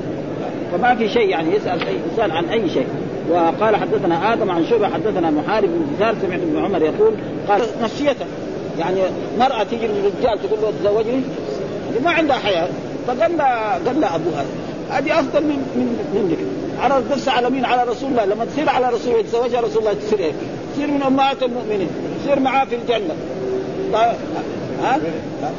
[0.73, 2.87] فما في شيء يعني يسأل اي انسان عن أي شيء.
[3.31, 7.15] وقال حدثنا آدم عن شبه حدثنا محارب بن سمعت ابن عمر يقول
[7.49, 8.27] قال نفسيته
[8.79, 9.01] يعني
[9.39, 11.23] مرأة تيجي من رجال تقول له تزوجني
[12.05, 12.69] ما عندها حياة.
[13.07, 14.45] فقال لها قال لها أبوها.
[14.91, 16.39] هذه أفضل من من منك.
[16.83, 18.25] على نفس على مين على رسول الله.
[18.25, 20.33] لما تصير على رسول الله يتزوجها رسول الله تصير إيه؟
[20.75, 21.89] تصير من أمهات المؤمنين.
[22.25, 23.15] تصير معاه في الجنة.
[24.83, 24.99] ها؟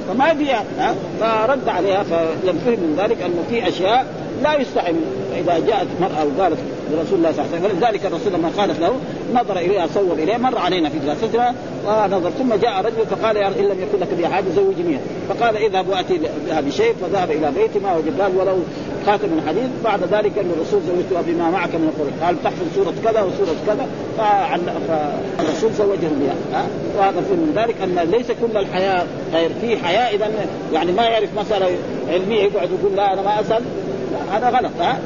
[0.08, 4.06] فما في ها؟ فرد عليها فلم فهم من ذلك أنه في أشياء
[4.44, 4.94] لا يستحي
[5.32, 6.58] فاذا جاءت مراه وقالت
[6.92, 8.94] لرسول الله صلى الله عليه وسلم ولذلك الرسول لما قالت له
[9.34, 11.56] نظر اليها صور اليها مر علينا في دراستنا
[11.88, 14.98] ونظر ثم جاء رجل فقال إن لم يكن لك بها حاجة زوجني
[15.30, 18.58] فقال إذهب وأتي بها بشيء فذهب إلى بيته ما وجد قال ولو
[19.06, 23.22] خاتم من بعد ذلك أن الرسول زوجته بما معك من القرآن؟ قال تحفظ سورة كذا
[23.22, 23.88] وسورة كذا.
[25.38, 26.36] فالرسول زوجه بها.
[26.54, 26.66] ها؟
[26.98, 30.30] وهذا في من ذلك أن ليس كل الحياة غير في حياة اذا
[30.74, 31.78] يعني ما يعرف مسألة
[32.10, 33.64] علمية يقعد يقول لا أنا ما أسأل.
[34.32, 35.00] هذا غلط ها؟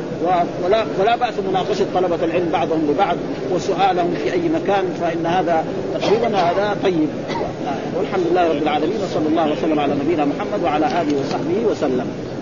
[0.66, 3.18] ولا ولا بأس مناقشة طلبة العلم بعضهم لبعض
[3.54, 7.08] وسؤالهم في أي مكان فإن هذا تقريبا هذا طيب.
[7.98, 12.37] والحمد لله رب العالمين وصلى الله وسلم على نبينا محمد وعلى آله وصحبه وسلم.